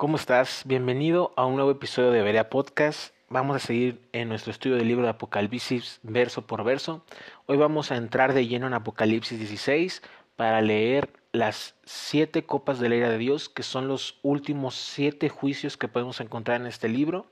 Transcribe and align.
¿Cómo 0.00 0.16
estás? 0.16 0.62
Bienvenido 0.64 1.34
a 1.36 1.44
un 1.44 1.56
nuevo 1.56 1.72
episodio 1.72 2.10
de 2.10 2.22
Berea 2.22 2.48
Podcast. 2.48 3.14
Vamos 3.28 3.56
a 3.56 3.58
seguir 3.58 4.00
en 4.12 4.30
nuestro 4.30 4.50
estudio 4.50 4.76
del 4.76 4.88
libro 4.88 5.04
de 5.04 5.10
Apocalipsis 5.10 6.00
verso 6.02 6.46
por 6.46 6.64
verso. 6.64 7.04
Hoy 7.44 7.58
vamos 7.58 7.92
a 7.92 7.96
entrar 7.96 8.32
de 8.32 8.46
lleno 8.46 8.66
en 8.66 8.72
Apocalipsis 8.72 9.38
16 9.38 10.00
para 10.36 10.62
leer 10.62 11.10
las 11.32 11.74
siete 11.84 12.46
copas 12.46 12.80
de 12.80 12.88
la 12.88 12.94
ira 12.94 13.10
de 13.10 13.18
Dios, 13.18 13.50
que 13.50 13.62
son 13.62 13.88
los 13.88 14.18
últimos 14.22 14.74
siete 14.74 15.28
juicios 15.28 15.76
que 15.76 15.86
podemos 15.86 16.22
encontrar 16.22 16.62
en 16.62 16.66
este 16.66 16.88
libro. 16.88 17.26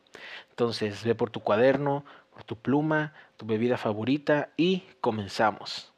Entonces, 0.50 1.05
ve 1.05 1.14
por 1.14 1.30
tu 1.30 1.41
cuaderno, 1.41 2.05
por 2.35 2.45
tu 2.45 2.57
pluma, 2.57 3.14
tu 3.39 3.46
bebida 3.46 3.79
favorita 3.79 4.50
y 4.59 4.82
comenzamos. 5.00 5.95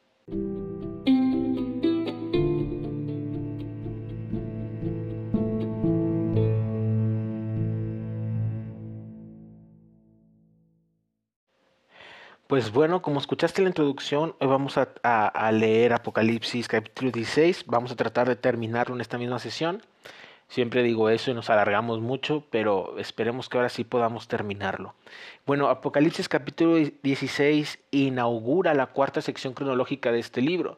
Pues 12.51 12.73
bueno, 12.73 13.01
como 13.01 13.21
escuchaste 13.21 13.61
la 13.61 13.69
introducción, 13.69 14.35
hoy 14.41 14.47
vamos 14.47 14.77
a, 14.77 15.51
leer 15.53 15.93
Apocalipsis 15.93 16.67
capítulo 16.67 17.09
16. 17.09 17.63
Vamos 17.65 17.93
a 17.93 17.95
tratar 17.95 18.27
de 18.27 18.35
terminarlo 18.35 18.93
en 18.93 18.99
esta 18.99 19.17
misma 19.17 19.39
sesión. 19.39 19.81
Siempre 20.49 20.83
digo 20.83 21.09
eso 21.09 21.31
y 21.31 21.33
nos 21.33 21.49
alargamos 21.49 22.01
mucho, 22.01 22.43
pero 22.49 22.97
esperemos 22.99 23.47
que 23.47 23.57
ahora 23.57 23.69
sí 23.69 23.85
podamos 23.85 24.27
terminarlo. 24.27 24.95
Bueno, 25.45 25.69
Apocalipsis 25.69 26.27
capítulo 26.27 26.75
16 26.75 27.79
inaugura 27.91 28.73
la 28.73 28.87
cuarta 28.87 29.21
sección 29.21 29.53
cronológica 29.53 30.11
de 30.11 30.19
este 30.19 30.41
libro, 30.41 30.77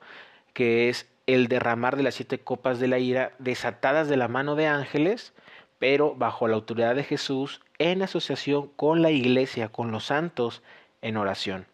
que 0.53 0.89
es 0.89 1.09
el 1.25 1.47
derramar 1.47 1.97
de 1.97 2.03
las 2.03 2.13
siete 2.13 2.37
copas 2.37 2.79
de 2.79 2.87
la 2.87 2.99
ira 2.99 3.31
desatadas 3.39 4.07
de 4.07 4.17
la 4.17 4.27
mano 4.27 4.53
de 4.53 4.67
ángeles, 4.67 5.33
pero 5.79 6.13
bajo 6.13 6.47
la 6.47 6.53
autoridad 6.53 6.93
de 6.93 7.03
Jesús 7.03 7.61
en 7.79 8.03
asociación 8.03 8.67
con 8.75 9.01
la 9.01 9.09
iglesia, 9.09 9.69
con 9.69 9.91
los 9.91 10.05
santos 10.05 10.61
en 11.03 11.17
oración. 11.17 11.67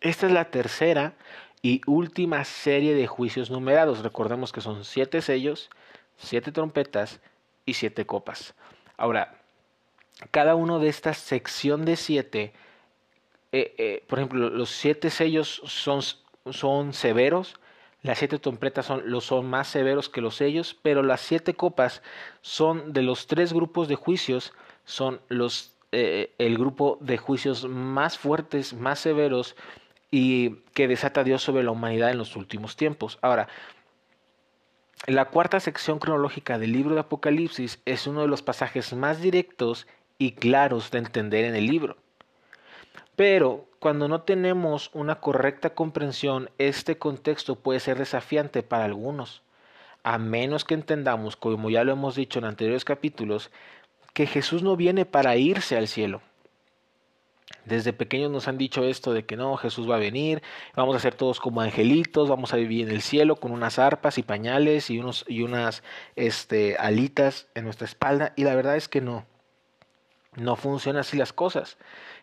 Esta 0.00 0.26
es 0.26 0.32
la 0.32 0.46
tercera 0.46 1.12
y 1.60 1.82
última 1.86 2.44
serie 2.44 2.94
de 2.94 3.06
juicios 3.06 3.50
numerados. 3.50 4.02
Recordemos 4.02 4.52
que 4.52 4.62
son 4.62 4.84
siete 4.84 5.20
sellos, 5.20 5.68
siete 6.16 6.52
trompetas 6.52 7.20
y 7.66 7.74
siete 7.74 8.06
copas. 8.06 8.54
Ahora, 8.96 9.34
cada 10.30 10.54
uno 10.54 10.78
de 10.78 10.88
esta 10.88 11.12
sección 11.12 11.84
de 11.84 11.96
siete, 11.96 12.52
eh, 13.52 13.74
eh, 13.76 14.04
por 14.06 14.18
ejemplo, 14.18 14.48
los 14.48 14.70
siete 14.70 15.10
sellos 15.10 15.60
son, 15.66 16.00
son 16.50 16.94
severos, 16.94 17.60
las 18.02 18.18
siete 18.18 18.38
trompetas 18.38 18.86
son, 18.86 19.20
son 19.20 19.46
más 19.46 19.68
severos 19.68 20.08
que 20.08 20.22
los 20.22 20.36
sellos, 20.36 20.76
pero 20.80 21.02
las 21.02 21.20
siete 21.20 21.54
copas 21.54 22.02
son 22.40 22.94
de 22.94 23.02
los 23.02 23.26
tres 23.26 23.52
grupos 23.52 23.88
de 23.88 23.96
juicios, 23.96 24.54
son 24.84 25.20
los 25.28 25.74
eh, 25.92 26.34
el 26.38 26.56
grupo 26.56 26.98
de 27.00 27.18
juicios 27.18 27.68
más 27.68 28.18
fuertes, 28.18 28.74
más 28.74 29.00
severos 29.00 29.56
y 30.10 30.56
que 30.74 30.88
desata 30.88 31.24
Dios 31.24 31.42
sobre 31.42 31.64
la 31.64 31.70
humanidad 31.70 32.10
en 32.10 32.18
los 32.18 32.36
últimos 32.36 32.76
tiempos. 32.76 33.18
Ahora, 33.22 33.48
la 35.06 35.26
cuarta 35.26 35.60
sección 35.60 35.98
cronológica 35.98 36.58
del 36.58 36.72
libro 36.72 36.94
de 36.94 37.00
Apocalipsis 37.00 37.80
es 37.86 38.06
uno 38.06 38.20
de 38.20 38.28
los 38.28 38.42
pasajes 38.42 38.92
más 38.92 39.20
directos 39.20 39.86
y 40.18 40.32
claros 40.32 40.90
de 40.90 40.98
entender 40.98 41.44
en 41.44 41.56
el 41.56 41.66
libro. 41.66 41.96
Pero 43.16 43.66
cuando 43.80 44.08
no 44.08 44.22
tenemos 44.22 44.90
una 44.92 45.16
correcta 45.16 45.70
comprensión, 45.70 46.50
este 46.58 46.98
contexto 46.98 47.56
puede 47.56 47.80
ser 47.80 47.98
desafiante 47.98 48.62
para 48.62 48.84
algunos, 48.84 49.42
a 50.02 50.18
menos 50.18 50.64
que 50.64 50.74
entendamos, 50.74 51.36
como 51.36 51.70
ya 51.70 51.82
lo 51.84 51.92
hemos 51.92 52.14
dicho 52.14 52.38
en 52.38 52.44
anteriores 52.44 52.84
capítulos, 52.84 53.50
que 54.12 54.26
Jesús 54.26 54.62
no 54.62 54.76
viene 54.76 55.06
para 55.06 55.36
irse 55.36 55.76
al 55.76 55.88
cielo. 55.88 56.22
Desde 57.64 57.92
pequeños 57.92 58.30
nos 58.30 58.48
han 58.48 58.58
dicho 58.58 58.84
esto 58.84 59.12
de 59.12 59.26
que 59.26 59.36
no, 59.36 59.56
Jesús 59.56 59.88
va 59.88 59.96
a 59.96 60.00
venir, 60.00 60.42
vamos 60.74 60.96
a 60.96 61.00
ser 61.00 61.14
todos 61.14 61.40
como 61.40 61.60
angelitos, 61.60 62.28
vamos 62.28 62.52
a 62.52 62.56
vivir 62.56 62.88
en 62.88 62.94
el 62.94 63.02
cielo 63.02 63.36
con 63.36 63.52
unas 63.52 63.78
arpas 63.78 64.18
y 64.18 64.22
pañales 64.22 64.90
y, 64.90 64.98
unos, 64.98 65.24
y 65.28 65.42
unas 65.42 65.82
este, 66.16 66.76
alitas 66.78 67.48
en 67.54 67.64
nuestra 67.64 67.84
espalda. 67.84 68.32
Y 68.36 68.44
la 68.44 68.54
verdad 68.54 68.76
es 68.76 68.88
que 68.88 69.00
no, 69.00 69.26
no 70.36 70.56
funcionan 70.56 71.00
así 71.00 71.16
las 71.16 71.32
cosas. 71.32 71.76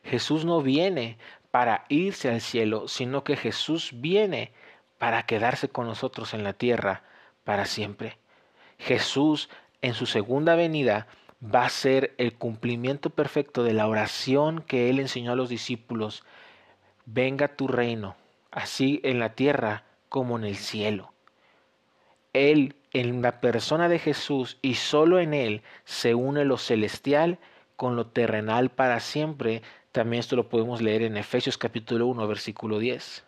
Jesús 0.04 0.44
no 0.44 0.62
viene 0.62 1.18
para 1.52 1.86
irse 1.90 2.30
al 2.30 2.42
cielo, 2.42 2.88
sino 2.88 3.24
que 3.24 3.36
Jesús 3.36 3.92
viene 3.94 4.52
para 4.98 5.24
quedarse 5.24 5.70
con 5.70 5.86
nosotros 5.86 6.34
en 6.34 6.44
la 6.44 6.54
tierra 6.54 7.04
para 7.44 7.66
siempre. 7.66 8.18
Jesús 8.80 9.50
en 9.82 9.94
su 9.94 10.06
segunda 10.06 10.56
venida 10.56 11.08
va 11.44 11.66
a 11.66 11.70
ser 11.70 12.14
el 12.18 12.34
cumplimiento 12.34 13.10
perfecto 13.10 13.64
de 13.64 13.74
la 13.74 13.88
oración 13.88 14.62
que 14.62 14.90
él 14.90 15.00
enseñó 15.00 15.34
a 15.34 15.36
los 15.36 15.50
discípulos. 15.50 16.24
Venga 17.06 17.56
tu 17.56 17.68
reino, 17.68 18.16
así 18.52 19.00
en 19.04 19.20
la 19.20 19.34
tierra 19.34 19.84
como 20.10 20.38
en 20.38 20.46
el 20.46 20.56
cielo. 20.56 21.14
Él, 22.34 22.76
en 22.94 23.22
la 23.22 23.40
persona 23.40 23.90
de 23.90 24.00
Jesús 24.00 24.58
y 24.62 24.76
solo 24.76 25.20
en 25.20 25.34
él, 25.34 25.62
se 25.86 26.16
une 26.16 26.46
lo 26.46 26.58
celestial 26.58 27.40
con 27.76 27.96
lo 27.96 28.08
terrenal 28.08 28.70
para 28.70 29.00
siempre. 29.00 29.62
También 29.92 30.20
esto 30.20 30.36
lo 30.36 30.50
podemos 30.50 30.82
leer 30.82 31.04
en 31.04 31.18
Efesios 31.18 31.58
capítulo 31.58 32.08
1, 32.08 32.28
versículo 32.28 32.80
10. 32.80 33.24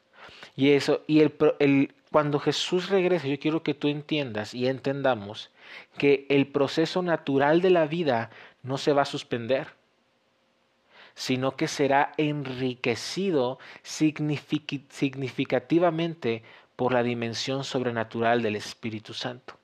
Y 0.56 0.72
eso, 0.72 1.04
y 1.08 1.22
el, 1.22 1.34
el, 1.60 1.94
cuando 2.12 2.40
Jesús 2.40 2.90
regrese, 2.90 3.30
yo 3.30 3.40
quiero 3.40 3.64
que 3.64 3.74
tú 3.74 3.88
entiendas 3.88 4.54
y 4.54 4.68
entendamos 4.68 5.52
que 5.98 6.26
el 6.30 6.48
proceso 6.48 7.02
natural 7.02 7.62
de 7.62 7.70
la 7.70 7.86
vida 7.86 8.30
no 8.64 8.78
se 8.78 8.94
va 8.94 9.02
a 9.04 9.06
suspender, 9.06 9.68
sino 11.16 11.56
que 11.58 11.68
será 11.68 12.14
enriquecido 12.18 13.60
significativamente 13.84 16.44
por 16.76 16.94
la 16.94 17.04
dimensión 17.04 17.66
sobrenatural 17.66 18.42
del 18.42 18.56
Espíritu 18.56 19.14
Santo. 19.14 19.58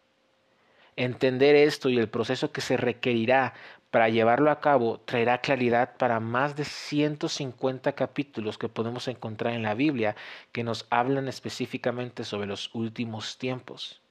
Entender 0.98 1.56
esto 1.56 1.90
y 1.90 1.98
el 1.98 2.10
proceso 2.10 2.52
que 2.52 2.62
se 2.62 2.78
requerirá 2.78 3.54
para 3.90 4.10
llevarlo 4.10 4.52
a 4.52 4.60
cabo 4.60 5.00
traerá 5.00 5.38
claridad 5.38 5.96
para 5.98 6.20
más 6.20 6.58
de 6.58 6.66
150 6.66 7.94
capítulos 7.94 8.58
que 8.58 8.68
podemos 8.68 9.08
encontrar 9.08 9.54
en 9.54 9.64
la 9.64 9.76
Biblia 9.76 10.18
que 10.52 10.66
nos 10.66 10.86
hablan 10.90 11.30
específicamente 11.30 12.26
sobre 12.26 12.48
los 12.48 12.76
últimos 12.76 13.38
tiempos. 13.38 14.02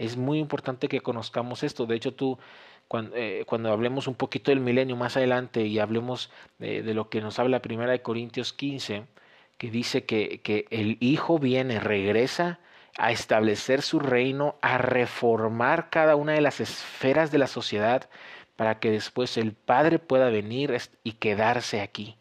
Es 0.00 0.16
muy 0.16 0.38
importante 0.38 0.88
que 0.88 1.02
conozcamos 1.02 1.62
esto. 1.62 1.84
De 1.84 1.94
hecho, 1.94 2.14
tú, 2.14 2.38
cuando, 2.88 3.14
eh, 3.16 3.44
cuando 3.46 3.70
hablemos 3.70 4.08
un 4.08 4.14
poquito 4.14 4.50
del 4.50 4.60
milenio 4.60 4.96
más 4.96 5.18
adelante 5.18 5.66
y 5.66 5.78
hablemos 5.78 6.30
de, 6.58 6.82
lo 6.94 7.10
que 7.10 7.20
nos 7.20 7.38
habla 7.38 7.60
Primera 7.60 7.92
de 7.92 8.00
Corintios 8.00 8.54
15, 8.54 9.04
que 9.58 9.70
dice 9.70 10.06
que 10.06 10.66
el 10.70 10.96
Hijo 11.00 11.38
viene, 11.38 11.80
regresa 11.80 12.60
a 12.96 13.12
establecer 13.12 13.82
su 13.82 14.00
reino, 14.00 14.56
a 14.62 14.78
reformar 14.78 15.90
cada 15.90 16.16
una 16.16 16.32
de 16.32 16.40
las 16.40 16.60
esferas 16.60 17.30
de 17.30 17.38
la 17.38 17.46
sociedad, 17.46 18.08
para 18.56 18.78
que 18.78 18.90
después 18.90 19.36
el 19.36 19.52
Padre 19.52 19.98
pueda 19.98 20.30
venir 20.30 20.78
y 21.04 21.12
quedarse 21.12 21.82
aquí. 21.82 22.16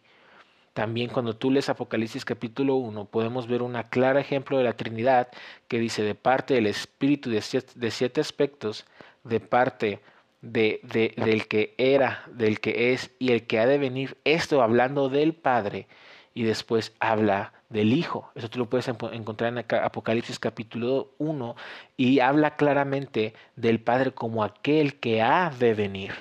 También 0.73 1.09
cuando 1.09 1.35
tú 1.35 1.51
lees 1.51 1.69
Apocalipsis 1.69 2.25
capítulo 2.25 2.75
1 2.75 3.05
podemos 3.05 3.47
ver 3.47 3.61
un 3.61 3.81
claro 3.89 4.19
ejemplo 4.19 4.57
de 4.57 4.63
la 4.63 4.77
Trinidad 4.77 5.29
que 5.67 5.79
dice 5.79 6.03
de 6.03 6.15
parte 6.15 6.53
del 6.53 6.67
Espíritu 6.67 7.29
de 7.29 7.41
siete, 7.41 8.21
aspectos, 8.21 8.85
de 9.23 9.39
parte 9.39 9.99
de, 10.41 10.79
de, 10.83 11.13
del 11.17 11.47
que 11.47 11.75
era, 11.77 12.23
del 12.31 12.59
que 12.59 12.93
es 12.93 13.11
y 13.19 13.31
el 13.31 13.45
que 13.45 13.59
ha 13.59 13.65
de 13.65 13.77
venir, 13.77 14.17
esto 14.23 14.61
hablando 14.61 15.09
del 15.09 15.33
Padre 15.33 15.87
y 16.33 16.43
después 16.43 16.93
habla 16.99 17.53
del 17.69 17.93
Hijo. 17.93 18.31
Eso 18.35 18.49
tú 18.49 18.59
lo 18.59 18.69
puedes 18.69 18.87
encontrar 18.87 19.51
en 19.51 19.65
Apocalipsis 19.83 20.39
capítulo 20.39 21.11
1 21.17 21.55
y 21.97 22.19
habla 22.19 22.55
claramente 22.55 23.33
del 23.55 23.79
Padre 23.79 24.11
como 24.11 24.43
aquel 24.43 24.99
que 24.99 25.21
ha 25.21 25.49
de 25.49 25.73
venir. 25.73 26.13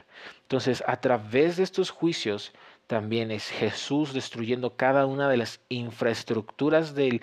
Entonces, 0.43 0.83
a 0.87 1.01
través 1.01 1.59
de 1.59 1.62
estos 1.62 1.91
juicios, 1.91 2.53
también 2.88 3.31
es 3.31 3.50
Jesús 3.50 4.14
destruyendo 4.14 4.75
cada 4.75 5.05
una 5.05 5.29
de 5.29 5.37
las 5.37 5.61
infraestructuras 5.69 6.94
de, 6.94 7.20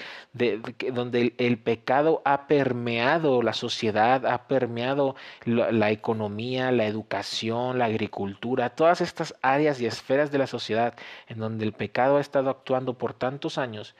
donde 0.94 1.34
el, 1.40 1.58
pecado 1.58 2.22
ha 2.24 2.46
permeado 2.46 3.42
la 3.42 3.54
sociedad, 3.54 4.28
ha 4.28 4.48
permeado 4.48 5.16
la, 5.44 5.90
economía, 5.90 6.72
la 6.72 6.86
educación, 6.86 7.80
la 7.80 7.86
agricultura, 7.86 8.76
todas 8.76 9.02
estas 9.02 9.34
áreas 9.42 9.82
y 9.82 9.88
esferas 9.88 10.32
de 10.32 10.38
la 10.38 10.46
sociedad 10.46 10.94
en 11.28 11.40
donde 11.40 11.66
el 11.66 11.74
pecado 11.74 12.18
ha 12.18 12.22
estado 12.22 12.52
actuando 12.52 12.94
por 12.94 13.16
tantos 13.16 13.58
años. 13.58 13.96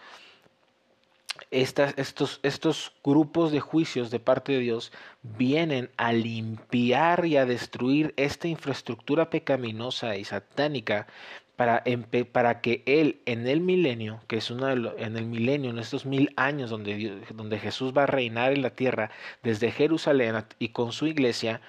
estos 1.50 2.94
grupos 3.04 3.52
de 3.52 3.60
juicios 3.60 4.12
de 4.12 4.20
parte 4.20 4.52
de 4.52 4.60
Dios 4.60 4.92
vienen 5.24 5.90
a 5.98 6.14
limpiar 6.14 7.26
y 7.26 7.38
a 7.38 7.48
destruir 7.48 8.14
esta 8.18 8.48
infraestructura 8.48 9.32
pecaminosa 9.32 10.16
y 10.16 10.26
satánica 10.26 11.08
para, 11.56 11.84
para 12.32 12.62
que 12.62 12.84
Él 12.86 13.22
en 13.26 13.48
el 13.48 13.62
milenio, 13.62 14.20
que 14.28 14.38
es 14.38 14.52
uno 14.52 14.68
de 14.68 15.04
en 15.04 15.18
el 15.18 15.26
milenio, 15.26 15.70
en 15.70 15.80
estos 15.80 16.06
mil 16.06 16.34
años 16.36 16.70
donde, 16.70 17.22
donde 17.34 17.60
Jesús 17.60 17.94
va 17.96 18.04
a 18.04 18.08
reinar 18.08 18.52
en 18.52 18.62
la 18.62 18.72
tierra 18.72 19.12
desde 19.44 19.72
Jerusalén 19.72 20.44
y 20.60 20.70
con 20.70 20.92
su 20.92 21.08
iglesia, 21.08 21.62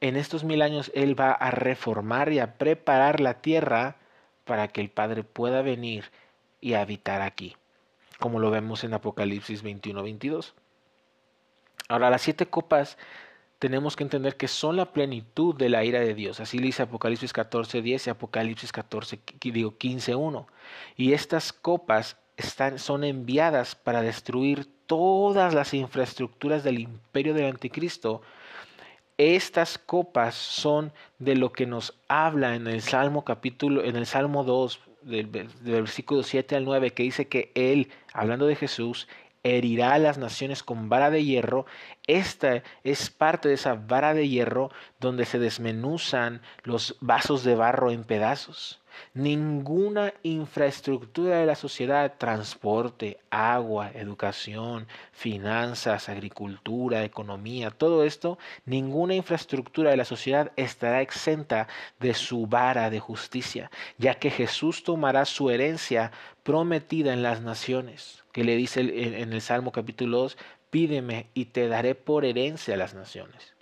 en 0.00 0.16
estos 0.16 0.44
mil 0.44 0.62
años 0.62 0.90
Él 0.94 1.18
va 1.18 1.32
a 1.32 1.50
reformar 1.50 2.32
y 2.32 2.38
a 2.40 2.54
preparar 2.54 3.20
la 3.20 3.40
tierra 3.40 3.96
para 4.44 4.68
que 4.68 4.80
el 4.80 4.90
Padre 4.90 5.22
pueda 5.22 5.62
venir 5.62 6.10
y 6.60 6.74
habitar 6.74 7.22
aquí, 7.22 7.56
como 8.18 8.40
lo 8.40 8.50
vemos 8.50 8.82
en 8.84 8.94
Apocalipsis 8.94 9.62
21-22. 9.62 10.54
Ahora, 11.88 12.10
las 12.10 12.22
siete 12.22 12.46
copas 12.46 12.98
tenemos 13.60 13.94
que 13.94 14.02
entender 14.02 14.36
que 14.36 14.48
son 14.48 14.76
la 14.76 14.86
plenitud 14.86 15.54
de 15.54 15.68
la 15.68 15.84
ira 15.84 16.00
de 16.00 16.14
Dios. 16.14 16.40
Así 16.40 16.58
dice 16.58 16.82
Apocalipsis 16.82 17.32
14.10 17.34 18.06
y 18.06 18.10
Apocalipsis 18.10 18.72
14, 18.72 19.20
digo 19.38 19.78
15.1. 19.78 20.46
Y 20.96 21.12
estas 21.12 21.52
copas 21.52 22.16
están, 22.38 22.78
son 22.78 23.04
enviadas 23.04 23.74
para 23.74 24.00
destruir 24.00 24.66
todas 24.86 25.52
las 25.52 25.74
infraestructuras 25.74 26.64
del 26.64 26.80
imperio 26.80 27.34
del 27.34 27.50
anticristo. 27.50 28.22
Estas 29.18 29.76
copas 29.76 30.34
son 30.34 30.90
de 31.18 31.36
lo 31.36 31.52
que 31.52 31.66
nos 31.66 32.00
habla 32.08 32.54
en 32.54 32.66
el 32.66 32.80
Salmo 32.80 33.26
capítulo, 33.26 33.84
en 33.84 33.96
el 33.96 34.06
Salmo 34.06 34.42
2, 34.42 34.80
del, 35.02 35.30
del 35.30 35.48
versículo 35.82 36.22
7 36.22 36.56
al 36.56 36.64
9, 36.64 36.92
que 36.92 37.02
dice 37.02 37.28
que 37.28 37.52
Él, 37.54 37.90
hablando 38.14 38.46
de 38.46 38.56
Jesús, 38.56 39.06
herirá 39.42 39.94
a 39.94 39.98
las 39.98 40.18
naciones 40.18 40.62
con 40.62 40.88
vara 40.88 41.10
de 41.10 41.24
hierro. 41.24 41.66
Esta 42.06 42.62
es 42.84 43.10
parte 43.10 43.48
de 43.48 43.54
esa 43.54 43.74
vara 43.74 44.14
de 44.14 44.28
hierro 44.28 44.70
donde 45.00 45.24
se 45.24 45.38
desmenuzan 45.38 46.42
los 46.62 46.96
vasos 47.00 47.44
de 47.44 47.54
barro 47.54 47.90
en 47.90 48.04
pedazos. 48.04 48.79
Ninguna 49.14 50.12
infraestructura 50.22 51.38
de 51.38 51.46
la 51.46 51.54
sociedad, 51.54 52.14
transporte, 52.18 53.18
agua, 53.30 53.90
educación, 53.94 54.86
finanzas, 55.12 56.08
agricultura, 56.08 57.04
economía, 57.04 57.70
todo 57.70 58.04
esto, 58.04 58.38
ninguna 58.64 59.14
infraestructura 59.14 59.90
de 59.90 59.96
la 59.96 60.04
sociedad 60.04 60.52
estará 60.56 61.02
exenta 61.02 61.68
de 61.98 62.14
su 62.14 62.46
vara 62.46 62.90
de 62.90 63.00
justicia, 63.00 63.70
ya 63.98 64.14
que 64.14 64.30
Jesús 64.30 64.84
tomará 64.84 65.24
su 65.24 65.50
herencia 65.50 66.12
prometida 66.42 67.12
en 67.12 67.22
las 67.22 67.40
naciones, 67.40 68.24
que 68.32 68.44
le 68.44 68.56
dice 68.56 68.80
en 68.80 69.32
el 69.32 69.40
Salmo 69.40 69.72
capítulo 69.72 70.18
2, 70.18 70.36
pídeme 70.70 71.26
y 71.34 71.46
te 71.46 71.68
daré 71.68 71.94
por 71.94 72.24
herencia 72.24 72.74
a 72.74 72.78
las 72.78 72.94
naciones. 72.94 73.59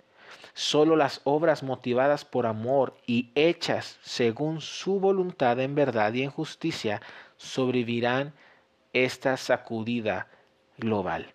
Solo 0.59 0.97
las 0.97 1.21
obras 1.23 1.63
motivadas 1.63 2.25
por 2.25 2.45
amor 2.45 2.93
y 3.07 3.31
hechas 3.33 3.97
según 4.01 4.59
su 4.59 4.99
voluntad 4.99 5.57
en 5.61 5.73
verdad 5.73 6.11
y 6.11 6.23
en 6.23 6.31
justicia 6.31 7.01
sobrevivirán 7.37 8.33
esta 8.91 9.37
sacudida 9.37 10.27
global. 10.77 11.33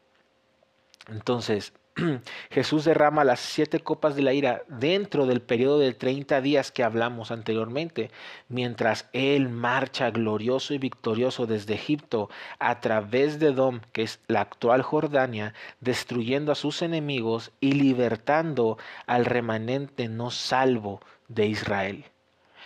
Entonces, 1.09 1.73
Jesús 2.51 2.85
derrama 2.85 3.23
las 3.23 3.41
siete 3.41 3.79
copas 3.79 4.17
de 4.17 4.23
la 4.23 4.33
ira 4.33 4.63
dentro 4.69 5.27
del 5.27 5.41
periodo 5.41 5.79
de 5.79 5.93
30 5.93 6.41
días 6.41 6.73
que 6.73 6.83
hablamos 6.83 7.31
anteriormente, 7.31 8.11
mientras 8.49 9.09
Él 9.13 9.49
marcha 9.49 10.11
glorioso 10.11 10.75
y 10.75 10.79
victorioso 10.79 11.47
desde 11.47 11.75
Egipto 11.75 12.31
a 12.59 12.81
través 12.81 13.39
de 13.39 13.53
Dom, 13.53 13.81
que 13.93 14.03
es 14.03 14.21
la 14.27 14.41
actual 14.41 14.83
Jordania, 14.83 15.55
destruyendo 15.81 16.51
a 16.51 16.57
sus 16.57 16.83
enemigos 16.83 17.53
y 17.61 17.73
libertando 17.73 18.77
al 19.07 19.25
remanente 19.25 20.09
no 20.09 20.31
salvo 20.31 21.01
de 21.29 21.47
Israel. 21.47 22.05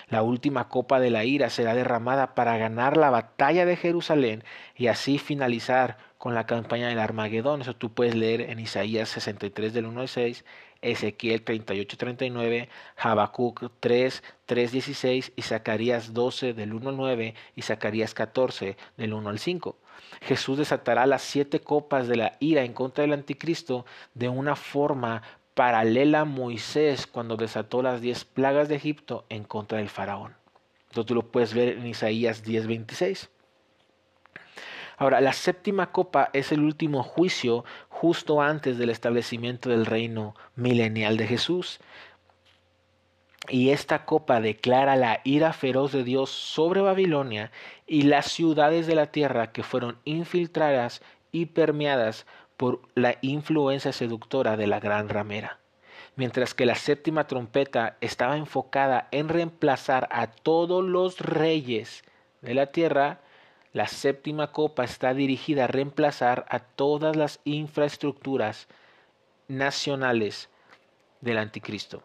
La 0.08 0.22
última 0.22 0.69
copa 0.69 1.00
de 1.00 1.10
la 1.10 1.24
ira 1.24 1.50
será 1.50 1.74
derramada 1.74 2.34
para 2.34 2.56
ganar 2.56 2.96
la 2.96 3.10
batalla 3.10 3.66
de 3.66 3.76
Jerusalén 3.76 4.42
y 4.74 4.86
así 4.86 5.19
finalizar 5.19 5.98
con 6.19 6.35
la 6.35 6.47
campaña 6.47 6.88
del 6.88 6.99
Armagedón. 6.99 7.62
Eso 7.62 7.75
tú 7.75 7.94
puedes 7.94 8.15
leer 8.15 8.43
en 8.43 8.59
Isaías 8.59 9.09
63 9.09 9.73
del 9.73 9.87
1 9.87 10.00
al 10.00 10.09
6, 10.09 10.44
Ezequiel 10.82 11.43
38 11.43 11.97
39, 11.97 12.69
Habacuc 12.97 13.70
3 13.81 14.23
3 14.47 14.73
16 14.73 15.32
y 15.37 15.43
Zacarías 15.43 16.12
12 16.12 16.53
del 16.53 16.75
1 16.75 16.91
al 16.91 16.97
9 16.97 17.35
y 17.56 17.62
Zacarías 17.62 18.15
14 18.15 18.76
del 18.97 19.15
1 19.15 19.29
al 19.29 19.38
5. 19.38 19.76
Jesús 20.23 20.59
desatará 20.59 21.06
las 21.06 21.23
siete 21.23 21.61
copas 21.61 22.09
de 22.09 22.17
la 22.17 22.37
ira 22.41 22.62
en 22.62 22.73
contra 22.73 23.03
del 23.03 23.12
anticristo 23.12 23.87
de 24.15 24.29
una 24.29 24.56
forma 24.56 25.23
paralela 25.55 26.20
a 26.20 26.25
Moisés 26.25 27.06
cuando 27.06 27.37
desató 27.37 27.82
las 27.82 28.00
diez 28.00 28.25
plagas 28.25 28.69
de 28.69 28.76
Egipto 28.76 29.25
en 29.29 29.44
contra 29.44 29.79
del 29.79 29.88
faraón. 29.88 30.35
Entonces 30.88 31.06
tú 31.06 31.15
lo 31.15 31.31
puedes 31.31 31.53
ver 31.53 31.69
en 31.70 31.87
Isaías 31.87 32.43
10 32.43 32.67
26. 32.67 33.31
Ahora, 34.98 35.20
la 35.20 35.32
séptima 35.32 35.92
copa 35.92 36.28
es 36.32 36.50
el 36.50 36.60
último 36.60 37.04
juicio 37.04 37.64
justo 37.88 38.42
antes 38.42 38.78
del 38.78 38.90
establecimiento 38.90 39.70
del 39.70 39.86
reino 39.86 40.34
milenial 40.56 41.16
de 41.16 41.28
Jesús. 41.28 41.78
Y 43.48 43.70
esta 43.70 44.04
copa 44.04 44.40
declara 44.40 44.96
la 44.96 45.20
ira 45.22 45.52
feroz 45.52 45.92
de 45.92 46.02
Dios 46.02 46.30
sobre 46.30 46.80
Babilonia 46.80 47.52
y 47.86 48.02
las 48.02 48.26
ciudades 48.32 48.88
de 48.88 48.96
la 48.96 49.06
tierra 49.06 49.52
que 49.52 49.62
fueron 49.62 49.98
infiltradas 50.04 51.00
y 51.30 51.46
permeadas 51.46 52.26
por 52.56 52.80
la 52.96 53.18
influencia 53.20 53.92
seductora 53.92 54.56
de 54.56 54.66
la 54.66 54.80
gran 54.80 55.08
ramera. 55.08 55.60
Mientras 56.16 56.54
que 56.54 56.66
la 56.66 56.74
séptima 56.74 57.28
trompeta 57.28 57.96
estaba 58.00 58.36
enfocada 58.36 59.06
en 59.12 59.28
reemplazar 59.28 60.08
a 60.10 60.26
todos 60.26 60.84
los 60.84 61.20
reyes 61.20 62.02
de 62.42 62.54
la 62.54 62.66
tierra, 62.66 63.20
la 63.73 63.87
séptima 63.87 64.53
copa 64.53 64.85
está 64.85 65.15
dirigida 65.15 65.65
a 65.65 65.69
reemplazar 65.69 66.47
a 66.49 66.61
todas 66.61 67.17
las 67.17 67.41
infraestructuras 67.44 68.69
nacionales 69.49 70.49
del 71.20 71.38
anticristo. 71.38 72.03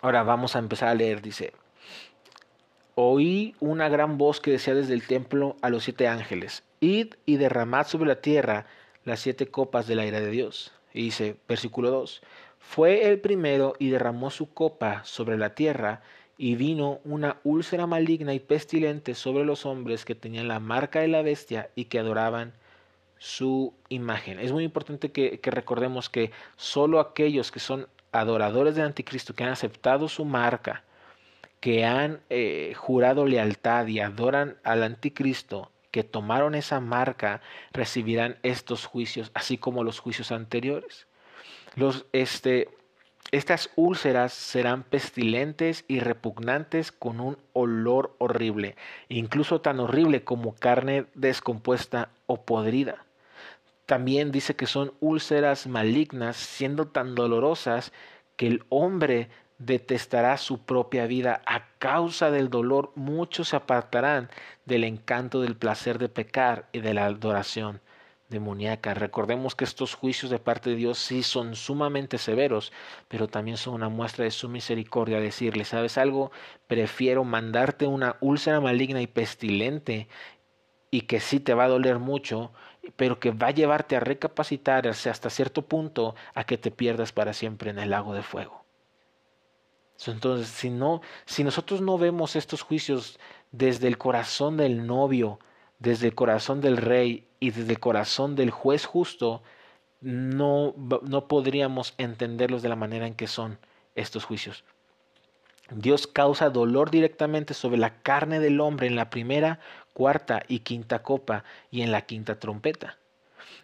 Ahora 0.00 0.22
vamos 0.22 0.54
a 0.54 0.60
empezar 0.60 0.88
a 0.88 0.94
leer, 0.94 1.22
dice, 1.22 1.52
oí 2.94 3.54
una 3.60 3.88
gran 3.88 4.18
voz 4.18 4.40
que 4.40 4.52
decía 4.52 4.74
desde 4.74 4.94
el 4.94 5.06
templo 5.06 5.56
a 5.62 5.70
los 5.70 5.84
siete 5.84 6.06
ángeles, 6.06 6.64
id 6.80 7.14
y 7.26 7.36
derramad 7.36 7.86
sobre 7.86 8.08
la 8.08 8.20
tierra 8.20 8.66
las 9.04 9.20
siete 9.20 9.48
copas 9.48 9.86
de 9.86 9.96
la 9.96 10.06
ira 10.06 10.20
de 10.20 10.30
Dios. 10.30 10.72
Y 10.92 11.04
dice, 11.04 11.36
versículo 11.48 11.90
2, 11.90 12.22
fue 12.58 13.08
el 13.08 13.20
primero 13.20 13.74
y 13.78 13.90
derramó 13.90 14.30
su 14.30 14.52
copa 14.52 15.02
sobre 15.04 15.38
la 15.38 15.54
tierra, 15.54 16.02
y 16.38 16.54
vino 16.54 17.00
una 17.04 17.40
úlcera 17.42 17.88
maligna 17.88 18.32
y 18.32 18.38
pestilente 18.38 19.16
sobre 19.16 19.44
los 19.44 19.66
hombres 19.66 20.04
que 20.04 20.14
tenían 20.14 20.46
la 20.46 20.60
marca 20.60 21.00
de 21.00 21.08
la 21.08 21.20
bestia 21.20 21.70
y 21.74 21.86
que 21.86 21.98
adoraban 21.98 22.54
su 23.18 23.74
imagen. 23.88 24.38
Es 24.38 24.52
muy 24.52 24.62
importante 24.62 25.10
que, 25.10 25.40
recordemos 25.42 26.08
que 26.08 26.30
solo 26.56 27.00
aquellos 27.00 27.50
que 27.50 27.58
son 27.58 27.88
adoradores 28.12 28.76
del 28.76 28.86
anticristo, 28.86 29.34
que 29.34 29.42
han 29.42 29.50
aceptado 29.50 30.08
su 30.08 30.24
marca, 30.24 30.84
que 31.58 31.84
han 31.84 32.20
eh, 32.30 32.72
jurado 32.76 33.26
lealtad 33.26 33.88
y 33.88 33.98
adoran 33.98 34.56
al 34.62 34.84
anticristo, 34.84 35.72
que 35.90 36.04
tomaron 36.04 36.54
esa 36.54 36.78
marca, 36.78 37.40
recibirán 37.72 38.38
estos 38.44 38.86
juicios, 38.86 39.32
así 39.34 39.58
como 39.58 39.82
los 39.82 39.98
juicios 39.98 40.30
anteriores. 40.30 41.08
Los, 41.74 42.06
este, 42.12 42.68
estas 43.30 43.70
úlceras 43.76 44.32
serán 44.32 44.84
pestilentes 44.84 45.84
y 45.86 46.00
repugnantes 46.00 46.92
con 46.92 47.20
un 47.20 47.36
olor 47.52 48.14
horrible, 48.18 48.74
incluso 49.08 49.60
tan 49.60 49.80
horrible 49.80 50.24
como 50.24 50.54
carne 50.54 51.06
descompuesta 51.14 52.08
o 52.26 52.42
podrida. 52.42 53.04
También 53.84 54.32
dice 54.32 54.56
que 54.56 54.66
son 54.66 54.92
úlceras 55.00 55.66
malignas, 55.66 56.36
siendo 56.36 56.88
tan 56.88 57.14
dolorosas 57.14 57.92
que 58.36 58.46
el 58.46 58.64
hombre 58.70 59.28
detestará 59.58 60.36
su 60.38 60.64
propia 60.64 61.06
vida. 61.06 61.42
A 61.44 61.68
causa 61.78 62.30
del 62.30 62.48
dolor, 62.48 62.92
muchos 62.94 63.48
se 63.48 63.56
apartarán 63.56 64.30
del 64.64 64.84
encanto 64.84 65.40
del 65.40 65.56
placer 65.56 65.98
de 65.98 66.08
pecar 66.08 66.68
y 66.72 66.80
de 66.80 66.94
la 66.94 67.06
adoración 67.06 67.80
demoníaca. 68.28 68.94
Recordemos 68.94 69.54
que 69.54 69.64
estos 69.64 69.94
juicios 69.94 70.30
de 70.30 70.38
parte 70.38 70.70
de 70.70 70.76
Dios 70.76 70.98
sí 70.98 71.22
son 71.22 71.56
sumamente 71.56 72.18
severos, 72.18 72.72
pero 73.08 73.28
también 73.28 73.56
son 73.56 73.74
una 73.74 73.88
muestra 73.88 74.24
de 74.24 74.30
su 74.30 74.48
misericordia. 74.48 75.20
Decirle, 75.20 75.64
¿sabes 75.64 75.98
algo? 75.98 76.30
Prefiero 76.66 77.24
mandarte 77.24 77.86
una 77.86 78.16
úlcera 78.20 78.60
maligna 78.60 79.00
y 79.00 79.06
pestilente 79.06 80.08
y 80.90 81.02
que 81.02 81.20
sí 81.20 81.40
te 81.40 81.54
va 81.54 81.64
a 81.64 81.68
doler 81.68 81.98
mucho, 81.98 82.52
pero 82.96 83.20
que 83.20 83.30
va 83.30 83.48
a 83.48 83.52
llevarte 83.52 83.96
a 83.96 84.00
recapacitarse 84.00 85.10
hasta 85.10 85.30
cierto 85.30 85.62
punto 85.62 86.14
a 86.34 86.44
que 86.44 86.58
te 86.58 86.70
pierdas 86.70 87.12
para 87.12 87.32
siempre 87.32 87.70
en 87.70 87.78
el 87.78 87.90
lago 87.90 88.14
de 88.14 88.22
fuego. 88.22 88.64
Entonces, 90.06 90.48
si 90.48 90.70
no, 90.70 91.02
si 91.26 91.42
nosotros 91.42 91.80
no 91.80 91.98
vemos 91.98 92.36
estos 92.36 92.62
juicios 92.62 93.18
desde 93.50 93.88
el 93.88 93.98
corazón 93.98 94.56
del 94.56 94.86
novio, 94.86 95.40
desde 95.78 96.08
el 96.08 96.14
corazón 96.14 96.60
del 96.60 96.76
rey 96.76 97.26
y 97.40 97.50
desde 97.50 97.72
el 97.72 97.80
corazón 97.80 98.36
del 98.36 98.50
juez 98.50 98.84
justo, 98.84 99.42
no, 100.00 100.74
no 100.76 101.28
podríamos 101.28 101.94
entenderlos 101.98 102.62
de 102.62 102.68
la 102.68 102.76
manera 102.76 103.06
en 103.06 103.14
que 103.14 103.26
son 103.26 103.58
estos 103.94 104.24
juicios. 104.24 104.64
Dios 105.70 106.06
causa 106.06 106.48
dolor 106.48 106.90
directamente 106.90 107.52
sobre 107.52 107.78
la 107.78 108.00
carne 108.02 108.40
del 108.40 108.60
hombre 108.60 108.86
en 108.86 108.96
la 108.96 109.10
primera, 109.10 109.60
cuarta 109.92 110.42
y 110.48 110.60
quinta 110.60 111.02
copa 111.02 111.44
y 111.70 111.82
en 111.82 111.92
la 111.92 112.02
quinta 112.02 112.38
trompeta. 112.38 112.96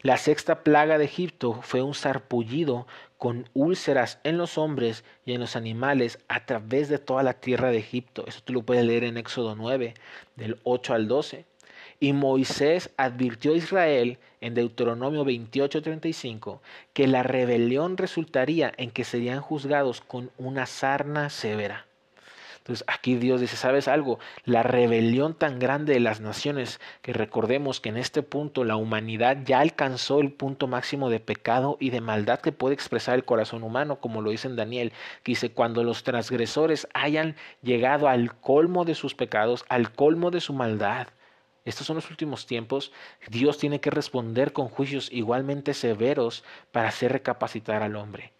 La 0.02 0.18
sexta 0.18 0.62
plaga 0.62 0.98
de 0.98 1.06
Egipto 1.06 1.60
fue 1.62 1.80
un 1.80 1.94
sarpullido 1.94 2.86
con 3.16 3.48
úlceras 3.54 4.20
en 4.22 4.36
los 4.36 4.58
hombres 4.58 5.02
y 5.24 5.32
en 5.32 5.40
los 5.40 5.56
animales 5.56 6.18
a 6.28 6.44
través 6.44 6.90
de 6.90 6.98
toda 6.98 7.22
la 7.22 7.40
tierra 7.40 7.70
de 7.70 7.78
Egipto. 7.78 8.24
Eso 8.26 8.40
tú 8.44 8.52
lo 8.52 8.62
puedes 8.62 8.84
leer 8.84 9.04
en 9.04 9.16
Éxodo 9.16 9.56
9, 9.56 9.94
del 10.36 10.60
8 10.64 10.92
al 10.92 11.08
12. 11.08 11.46
Y 12.00 12.12
Moisés 12.12 12.90
advirtió 12.96 13.52
a 13.52 13.56
Israel 13.56 14.18
en 14.40 14.54
Deuteronomio 14.54 15.24
28:35 15.24 16.60
que 16.92 17.06
la 17.06 17.22
rebelión 17.22 17.96
resultaría 17.96 18.72
en 18.76 18.90
que 18.90 19.04
serían 19.04 19.40
juzgados 19.40 20.00
con 20.00 20.30
una 20.38 20.66
sarna 20.66 21.30
severa. 21.30 21.86
Entonces 22.64 22.86
aquí 22.88 23.16
Dios 23.16 23.42
dice, 23.42 23.56
¿sabes 23.56 23.88
algo? 23.88 24.18
La 24.46 24.62
rebelión 24.62 25.34
tan 25.34 25.58
grande 25.58 25.92
de 25.92 26.00
las 26.00 26.22
naciones, 26.22 26.80
que 27.02 27.12
recordemos 27.12 27.78
que 27.78 27.90
en 27.90 27.98
este 27.98 28.22
punto 28.22 28.64
la 28.64 28.76
humanidad 28.76 29.36
ya 29.44 29.60
alcanzó 29.60 30.20
el 30.20 30.32
punto 30.32 30.66
máximo 30.66 31.10
de 31.10 31.20
pecado 31.20 31.76
y 31.78 31.90
de 31.90 32.00
maldad 32.00 32.40
que 32.40 32.52
puede 32.52 32.72
expresar 32.72 33.16
el 33.16 33.26
corazón 33.26 33.64
humano, 33.64 33.96
como 33.96 34.22
lo 34.22 34.30
dice 34.30 34.48
en 34.48 34.56
Daniel, 34.56 34.92
que 35.22 35.32
dice, 35.32 35.52
cuando 35.52 35.84
los 35.84 36.04
transgresores 36.04 36.88
hayan 36.94 37.36
llegado 37.62 38.08
al 38.08 38.34
colmo 38.34 38.86
de 38.86 38.94
sus 38.94 39.14
pecados, 39.14 39.66
al 39.68 39.92
colmo 39.92 40.30
de 40.30 40.40
su 40.40 40.54
maldad, 40.54 41.08
estos 41.64 41.86
son 41.86 41.96
los 41.96 42.10
últimos 42.10 42.46
tiempos. 42.46 42.92
Dios 43.28 43.58
tiene 43.58 43.80
que 43.80 43.90
responder 43.90 44.52
con 44.52 44.68
juicios 44.68 45.08
igualmente 45.10 45.74
severos 45.74 46.44
para 46.72 46.88
hacer 46.88 47.12
recapacitar 47.12 47.82
al 47.82 47.96
hombre. 47.96 48.32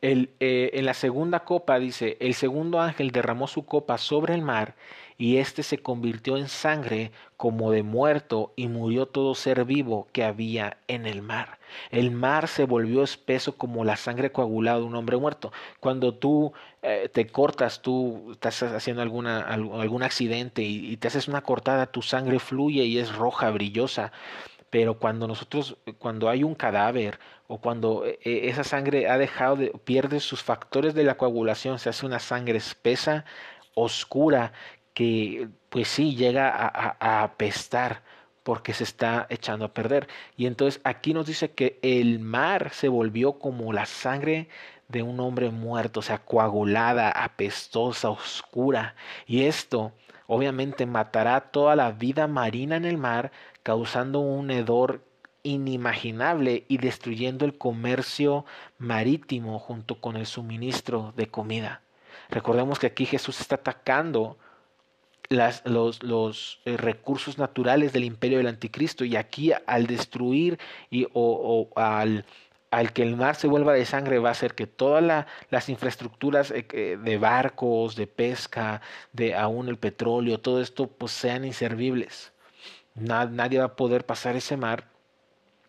El, 0.00 0.30
eh, 0.40 0.70
en 0.74 0.86
la 0.86 0.94
segunda 0.94 1.40
copa 1.40 1.78
dice, 1.78 2.16
el 2.20 2.34
segundo 2.34 2.80
ángel 2.80 3.10
derramó 3.10 3.46
su 3.46 3.66
copa 3.66 3.98
sobre 3.98 4.34
el 4.34 4.42
mar 4.42 4.74
y 5.20 5.36
éste 5.36 5.62
se 5.62 5.76
convirtió 5.76 6.38
en 6.38 6.48
sangre 6.48 7.12
como 7.36 7.70
de 7.72 7.82
muerto 7.82 8.54
y 8.56 8.68
murió 8.68 9.04
todo 9.04 9.34
ser 9.34 9.66
vivo 9.66 10.08
que 10.12 10.24
había 10.24 10.78
en 10.88 11.04
el 11.04 11.20
mar. 11.20 11.58
El 11.90 12.10
mar 12.10 12.48
se 12.48 12.64
volvió 12.64 13.02
espeso 13.02 13.58
como 13.58 13.84
la 13.84 13.96
sangre 13.96 14.32
coagulada 14.32 14.78
de 14.78 14.84
un 14.84 14.96
hombre 14.96 15.18
muerto. 15.18 15.52
Cuando 15.78 16.14
tú 16.14 16.54
eh, 16.80 17.10
te 17.12 17.26
cortas, 17.26 17.82
tú 17.82 18.30
estás 18.32 18.62
haciendo 18.62 19.02
algún 19.02 20.02
accidente 20.02 20.62
y 20.62 20.96
te 20.96 21.08
haces 21.08 21.28
una 21.28 21.42
cortada, 21.42 21.92
tu 21.92 22.00
sangre 22.00 22.38
fluye 22.38 22.84
y 22.84 22.96
es 22.96 23.14
roja, 23.14 23.50
brillosa 23.50 24.12
pero 24.70 24.98
cuando 24.98 25.26
nosotros, 25.26 25.76
cuando 25.98 26.28
hay 26.30 26.44
un 26.44 26.54
cadáver 26.54 27.18
o 27.48 27.60
cuando 27.60 28.06
eh, 28.06 28.20
eh, 28.22 28.42
esa 28.44 28.64
sangre 28.64 29.08
ha 29.08 29.18
dejado 29.18 29.56
de, 29.56 29.72
pierde 29.84 30.20
sus 30.20 30.42
factores 30.42 30.94
de 30.94 31.02
la 31.02 31.16
coagulación, 31.16 31.78
se 31.78 31.90
hace 31.90 32.06
una 32.06 32.20
sangre 32.20 32.56
espesa, 32.56 33.24
oscura, 33.74 34.52
que 34.94 35.48
pues 35.68 35.88
sí 35.88 36.14
llega 36.16 36.48
a, 36.50 36.96
a, 36.98 37.22
apestar 37.22 38.02
porque 38.42 38.74
se 38.74 38.84
está 38.84 39.26
echando 39.30 39.64
a 39.64 39.74
perder. 39.74 40.08
Y 40.36 40.46
entonces 40.46 40.80
aquí 40.84 41.14
nos 41.14 41.26
dice 41.26 41.52
que 41.52 41.78
el 41.82 42.18
mar 42.20 42.70
se 42.72 42.88
volvió 42.88 43.38
como 43.38 43.72
la 43.72 43.86
sangre 43.86 44.48
de 44.88 45.02
un 45.02 45.20
hombre 45.20 45.50
muerto, 45.50 46.00
o 46.00 46.02
sea, 46.02 46.18
coagulada, 46.18 47.10
apestosa, 47.10 48.10
oscura. 48.10 48.96
Y 49.26 49.44
esto 49.44 49.92
obviamente 50.26 50.86
matará 50.86 51.40
toda 51.40 51.76
la 51.76 51.92
vida 51.92 52.26
marina 52.26 52.76
en 52.76 52.84
el 52.84 52.98
mar, 52.98 53.30
causando 53.62 54.20
un 54.20 54.50
hedor 54.50 55.04
inimaginable 55.42 56.64
y 56.68 56.78
destruyendo 56.78 57.44
el 57.44 57.56
comercio 57.56 58.44
marítimo 58.78 59.58
junto 59.58 60.00
con 60.00 60.16
el 60.16 60.26
suministro 60.26 61.12
de 61.16 61.28
comida. 61.28 61.82
Recordemos 62.28 62.78
que 62.78 62.86
aquí 62.86 63.06
Jesús 63.06 63.40
está 63.40 63.56
atacando 63.56 64.38
las, 65.30 65.62
los, 65.64 66.02
los 66.02 66.60
eh, 66.64 66.76
recursos 66.76 67.38
naturales 67.38 67.92
del 67.92 68.04
imperio 68.04 68.38
del 68.38 68.48
anticristo 68.48 69.04
y 69.04 69.16
aquí 69.16 69.52
al 69.66 69.86
destruir 69.86 70.58
y, 70.90 71.06
o, 71.12 71.70
al, 71.76 72.24
que 72.92 73.02
el 73.02 73.16
mar 73.16 73.36
se 73.36 73.46
vuelva 73.46 73.72
de 73.72 73.84
sangre 73.84 74.18
va 74.18 74.30
a 74.30 74.32
hacer 74.32 74.54
que 74.54 74.66
todas 74.66 75.26
las 75.50 75.68
infraestructuras 75.68 76.50
eh, 76.50 76.98
de 77.00 77.18
barcos, 77.18 77.94
de 77.94 78.08
pesca, 78.08 78.82
de 79.12 79.36
aún 79.36 79.68
el 79.68 79.78
petróleo, 79.78 80.40
todo 80.40 80.60
esto 80.60 80.88
pues 80.88 81.12
sean 81.12 81.44
inservibles. 81.44 82.32
Nadie 82.96 83.60
va 83.60 83.66
a 83.66 83.76
poder 83.76 84.04
pasar 84.04 84.34
ese 84.34 84.56
mar 84.56 84.89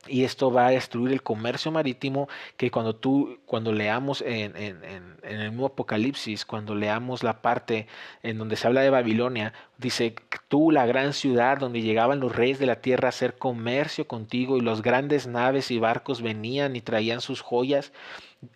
y 0.07 0.23
esto 0.23 0.51
va 0.51 0.67
a 0.67 0.71
destruir 0.71 1.13
el 1.13 1.21
comercio 1.21 1.71
marítimo 1.71 2.27
que 2.57 2.71
cuando 2.71 2.95
tú, 2.95 3.39
cuando 3.45 3.71
leamos 3.71 4.21
en, 4.21 4.55
en, 4.55 4.83
en, 4.83 5.17
el 5.21 5.51
nuevo 5.51 5.67
Apocalipsis, 5.67 6.43
cuando 6.43 6.73
leamos 6.73 7.21
la 7.23 7.41
parte 7.41 7.87
en 8.23 8.39
donde 8.39 8.55
se 8.55 8.65
habla 8.65 8.81
de 8.81 8.89
Babilonia, 8.89 9.53
dice, 9.77 10.15
tú 10.47 10.71
la 10.71 10.87
gran 10.87 11.13
ciudad 11.13 11.59
donde 11.59 11.81
llegaban 11.81 12.19
los 12.19 12.35
reyes 12.35 12.57
de 12.57 12.65
la 12.65 12.81
tierra 12.81 13.07
a 13.07 13.09
hacer 13.09 13.37
comercio 13.37 14.07
contigo 14.07 14.57
y 14.57 14.61
los 14.61 14.81
grandes 14.81 15.27
naves 15.27 15.69
y 15.69 15.77
barcos 15.77 16.23
venían 16.23 16.75
y 16.75 16.81
traían 16.81 17.21
sus 17.21 17.41
joyas, 17.41 17.93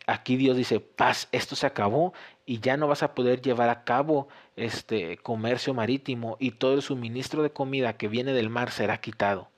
aquí 0.07 0.37
Dios 0.37 0.57
dice, 0.57 0.79
paz, 0.79 1.27
esto 1.31 1.55
se 1.55 1.67
acabó 1.67 2.13
y 2.47 2.59
ya 2.59 2.75
no 2.75 2.87
vas 2.87 3.03
a 3.03 3.13
poder 3.13 3.41
llevar 3.41 3.69
a 3.69 3.83
cabo 3.83 4.27
este 4.55 5.17
comercio 5.17 5.75
marítimo 5.75 6.37
y 6.39 6.51
todo 6.51 6.73
el 6.73 6.81
suministro 6.81 7.43
de 7.43 7.51
comida 7.51 7.97
que 7.97 8.07
viene 8.07 8.33
del 8.33 8.49
mar 8.49 8.71
será 8.71 8.99
quitado. 8.99 9.49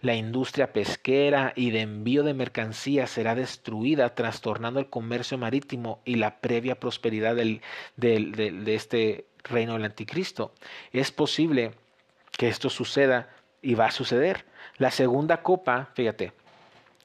La 0.00 0.14
industria 0.14 0.72
pesquera 0.72 1.52
y 1.56 1.70
de 1.70 1.80
envío 1.80 2.22
de 2.22 2.34
mercancías 2.34 3.10
será 3.10 3.34
destruida, 3.34 4.14
trastornando 4.14 4.80
el 4.80 4.88
comercio 4.88 5.38
marítimo 5.38 6.00
y 6.04 6.16
la 6.16 6.40
previa 6.40 6.78
prosperidad 6.78 7.34
del, 7.36 7.60
de 7.96 8.74
este 8.74 9.26
reino 9.44 9.74
del 9.74 9.84
anticristo. 9.84 10.52
Es 10.92 11.12
posible 11.12 11.72
que 12.32 12.48
esto 12.48 12.70
suceda 12.70 13.28
y 13.62 13.74
va 13.74 13.86
a 13.86 13.90
suceder. 13.90 14.44
La 14.78 14.90
segunda 14.90 15.42
copa, 15.42 15.90
fíjate, 15.94 16.32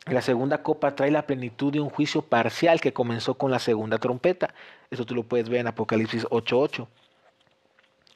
la 0.05 0.21
segunda 0.21 0.63
copa 0.63 0.95
trae 0.95 1.11
la 1.11 1.27
plenitud 1.27 1.71
de 1.71 1.79
un 1.79 1.89
juicio 1.89 2.21
parcial 2.21 2.81
que 2.81 2.93
comenzó 2.93 3.35
con 3.35 3.51
la 3.51 3.59
segunda 3.59 3.97
trompeta. 3.99 4.53
Eso 4.89 5.05
tú 5.05 5.13
lo 5.13 5.23
puedes 5.23 5.49
ver 5.49 5.59
en 5.61 5.67
Apocalipsis 5.67 6.25
8:8 6.25 6.87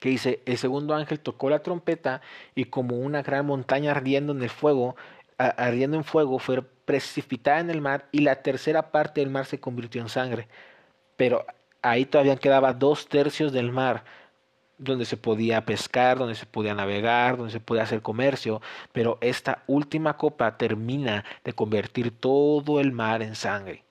que 0.03 0.09
dice, 0.09 0.41
el 0.45 0.57
segundo 0.57 0.95
ángel 0.95 1.21
tocó 1.21 1.49
la 1.49 1.59
trompeta 1.59 2.19
y 2.55 2.65
como 2.65 2.97
una 2.97 3.21
gran 3.21 3.45
montaña 3.45 3.91
ardiendo 3.91 4.33
en 4.33 4.43
el 4.43 4.49
fuego, 4.49 4.97
ardiendo 5.37 5.95
en 5.95 6.03
fuego, 6.03 6.39
fue 6.39 6.61
precipitada 6.61 7.61
en 7.61 7.69
el 7.69 7.79
mar 7.79 8.09
y 8.11 8.19
la 8.19 8.35
tercera 8.43 8.91
parte 8.91 9.21
del 9.21 9.29
mar 9.29 9.45
se 9.45 9.61
convirtió 9.61 10.01
en 10.01 10.09
sangre. 10.09 10.49
Pero 11.15 11.45
ahí 11.81 12.03
todavía 12.03 12.35
quedaba 12.35 12.73
dos 12.73 13.07
tercios 13.07 13.53
del 13.53 13.71
mar 13.71 14.03
donde 14.77 15.05
se 15.05 15.15
podía 15.15 15.63
pescar, 15.63 16.17
donde 16.17 16.35
se 16.35 16.47
podía 16.47 16.75
navegar, 16.75 17.37
donde 17.37 17.53
se 17.53 17.61
podía 17.61 17.83
hacer 17.83 18.01
comercio, 18.01 18.61
pero 18.91 19.17
esta 19.21 19.63
última 19.67 20.17
copa 20.17 20.57
termina 20.57 21.23
de 21.45 21.53
convertir 21.53 22.11
todo 22.11 22.81
el 22.81 22.91
mar 22.91 23.21
en 23.21 23.35
sangre. 23.35 23.82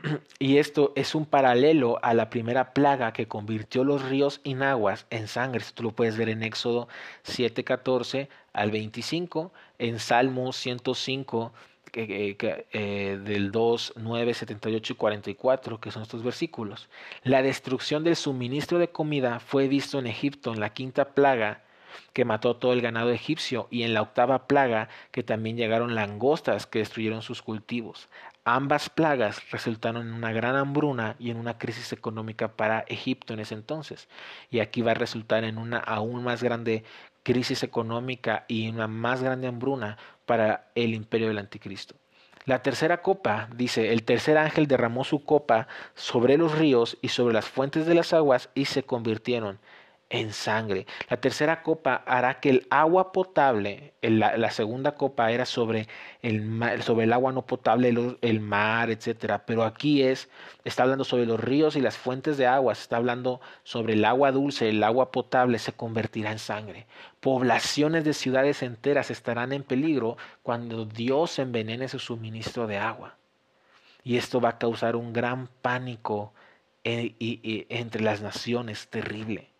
y 0.38 0.58
esto 0.58 0.92
es 0.96 1.14
un 1.14 1.26
paralelo 1.26 1.98
a 2.02 2.14
la 2.14 2.30
primera 2.30 2.72
plaga 2.72 3.12
que 3.12 3.28
convirtió 3.28 3.84
los 3.84 4.02
ríos 4.02 4.40
naguas 4.44 5.06
en 5.10 5.28
sangre. 5.28 5.60
Esto 5.60 5.82
lo 5.82 5.92
puedes 5.92 6.16
ver 6.16 6.28
en 6.28 6.42
Éxodo 6.42 6.88
7:14 7.24 8.28
al 8.52 8.70
25, 8.70 9.52
en 9.78 9.98
Salmo 9.98 10.52
105 10.52 11.52
eh, 11.94 13.20
del 13.22 13.52
2, 13.52 13.94
9, 13.96 14.34
78 14.34 14.92
y 14.92 14.96
44, 14.96 15.80
que 15.80 15.90
son 15.90 16.02
estos 16.02 16.22
versículos. 16.22 16.88
La 17.22 17.42
destrucción 17.42 18.02
del 18.04 18.16
suministro 18.16 18.78
de 18.78 18.88
comida 18.88 19.40
fue 19.40 19.68
visto 19.68 19.98
en 19.98 20.06
Egipto 20.06 20.52
en 20.52 20.60
la 20.60 20.70
quinta 20.70 21.10
plaga 21.10 21.62
que 22.12 22.24
mató 22.24 22.56
todo 22.56 22.72
el 22.72 22.80
ganado 22.80 23.10
egipcio 23.10 23.68
y 23.70 23.82
en 23.82 23.92
la 23.94 24.02
octava 24.02 24.46
plaga 24.46 24.88
que 25.10 25.22
también 25.22 25.56
llegaron 25.56 25.94
langostas 25.94 26.66
que 26.66 26.78
destruyeron 26.78 27.22
sus 27.22 27.42
cultivos. 27.42 28.08
Ambas 28.44 28.90
plagas 28.90 29.50
resultaron 29.52 30.08
en 30.08 30.14
una 30.14 30.32
gran 30.32 30.56
hambruna 30.56 31.14
y 31.20 31.30
en 31.30 31.36
una 31.36 31.58
crisis 31.58 31.92
económica 31.92 32.56
para 32.56 32.80
Egipto 32.88 33.34
en 33.34 33.40
ese 33.40 33.54
entonces. 33.54 34.08
Y 34.50 34.58
aquí 34.58 34.82
va 34.82 34.90
a 34.90 34.94
resultar 34.94 35.44
en 35.44 35.58
una 35.58 35.78
aún 35.78 36.24
más 36.24 36.42
grande 36.42 36.82
crisis 37.22 37.62
económica 37.62 38.44
y 38.48 38.68
una 38.68 38.88
más 38.88 39.22
grande 39.22 39.46
hambruna 39.46 39.96
para 40.26 40.72
el 40.74 40.92
imperio 40.92 41.28
del 41.28 41.38
anticristo. 41.38 41.94
La 42.44 42.62
tercera 42.62 43.00
copa, 43.02 43.48
dice, 43.54 43.92
el 43.92 44.02
tercer 44.02 44.36
ángel 44.36 44.66
derramó 44.66 45.04
su 45.04 45.24
copa 45.24 45.68
sobre 45.94 46.36
los 46.36 46.58
ríos 46.58 46.98
y 47.00 47.08
sobre 47.08 47.34
las 47.34 47.48
fuentes 47.48 47.86
de 47.86 47.94
las 47.94 48.12
aguas 48.12 48.50
y 48.54 48.64
se 48.64 48.82
convirtieron 48.82 49.60
en 50.12 50.34
sangre. 50.34 50.86
La 51.08 51.16
tercera 51.16 51.62
copa 51.62 52.02
hará 52.06 52.38
que 52.38 52.50
el 52.50 52.66
agua 52.68 53.12
potable, 53.12 53.94
la, 54.02 54.50
segunda 54.50 54.94
copa 54.94 55.32
era 55.32 55.46
sobre 55.46 55.88
el, 56.20 56.82
sobre 56.82 57.04
el 57.04 57.14
agua 57.14 57.32
no 57.32 57.46
potable, 57.46 57.88
el, 58.20 58.40
mar, 58.40 58.90
etcétera. 58.90 59.46
Pero 59.46 59.64
aquí 59.64 60.02
es, 60.02 60.28
está 60.64 60.82
hablando 60.82 61.04
sobre 61.04 61.24
los 61.24 61.40
ríos 61.40 61.76
y 61.76 61.80
las 61.80 61.96
fuentes 61.96 62.36
de 62.36 62.46
agua, 62.46 62.74
está 62.74 62.98
hablando 62.98 63.40
sobre 63.64 63.94
el 63.94 64.04
agua 64.04 64.32
dulce, 64.32 64.68
el 64.68 64.82
agua 64.84 65.10
potable 65.10 65.58
se 65.58 65.72
convertirá 65.72 66.30
en 66.30 66.38
sangre. 66.38 66.86
Poblaciones 67.20 68.04
de 68.04 68.12
ciudades 68.12 68.62
enteras 68.62 69.10
estarán 69.10 69.52
en 69.54 69.62
peligro 69.62 70.18
cuando 70.42 70.84
Dios 70.84 71.38
envenene 71.38 71.88
su 71.88 71.98
suministro 71.98 72.66
de 72.66 72.76
agua. 72.76 73.16
Y 74.04 74.18
esto 74.18 74.42
va 74.42 74.50
a 74.50 74.58
causar 74.58 74.94
un 74.94 75.14
gran 75.14 75.48
pánico 75.62 76.34
eh, 76.84 77.14
entre 77.70 78.02
las 78.02 78.20
naciones 78.20 78.88
terrible. 78.88 79.51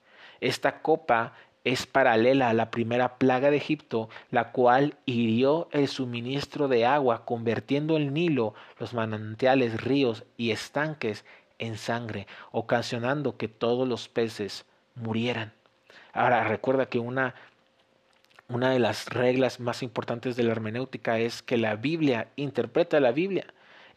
Esta 0.42 0.82
copa 0.82 1.34
es 1.62 1.86
paralela 1.86 2.48
a 2.48 2.52
la 2.52 2.72
primera 2.72 3.16
plaga 3.16 3.52
de 3.52 3.58
Egipto, 3.58 4.08
la 4.32 4.50
cual 4.50 4.96
hirió 5.06 5.68
el 5.70 5.86
suministro 5.86 6.66
de 6.66 6.84
agua, 6.84 7.24
convirtiendo 7.24 7.96
el 7.96 8.12
Nilo, 8.12 8.52
los 8.80 8.92
manantiales, 8.92 9.80
ríos 9.80 10.24
y 10.36 10.50
estanques 10.50 11.24
en 11.60 11.78
sangre, 11.78 12.26
ocasionando 12.50 13.36
que 13.36 13.46
todos 13.46 13.86
los 13.86 14.08
peces 14.08 14.66
murieran. 14.96 15.52
Ahora 16.12 16.42
recuerda 16.42 16.86
que 16.86 16.98
una, 16.98 17.36
una 18.48 18.70
de 18.70 18.80
las 18.80 19.10
reglas 19.10 19.60
más 19.60 19.84
importantes 19.84 20.34
de 20.34 20.42
la 20.42 20.50
hermenéutica 20.50 21.20
es 21.20 21.40
que 21.40 21.56
la 21.56 21.76
Biblia 21.76 22.26
interpreta 22.34 22.98
la 22.98 23.12
Biblia 23.12 23.46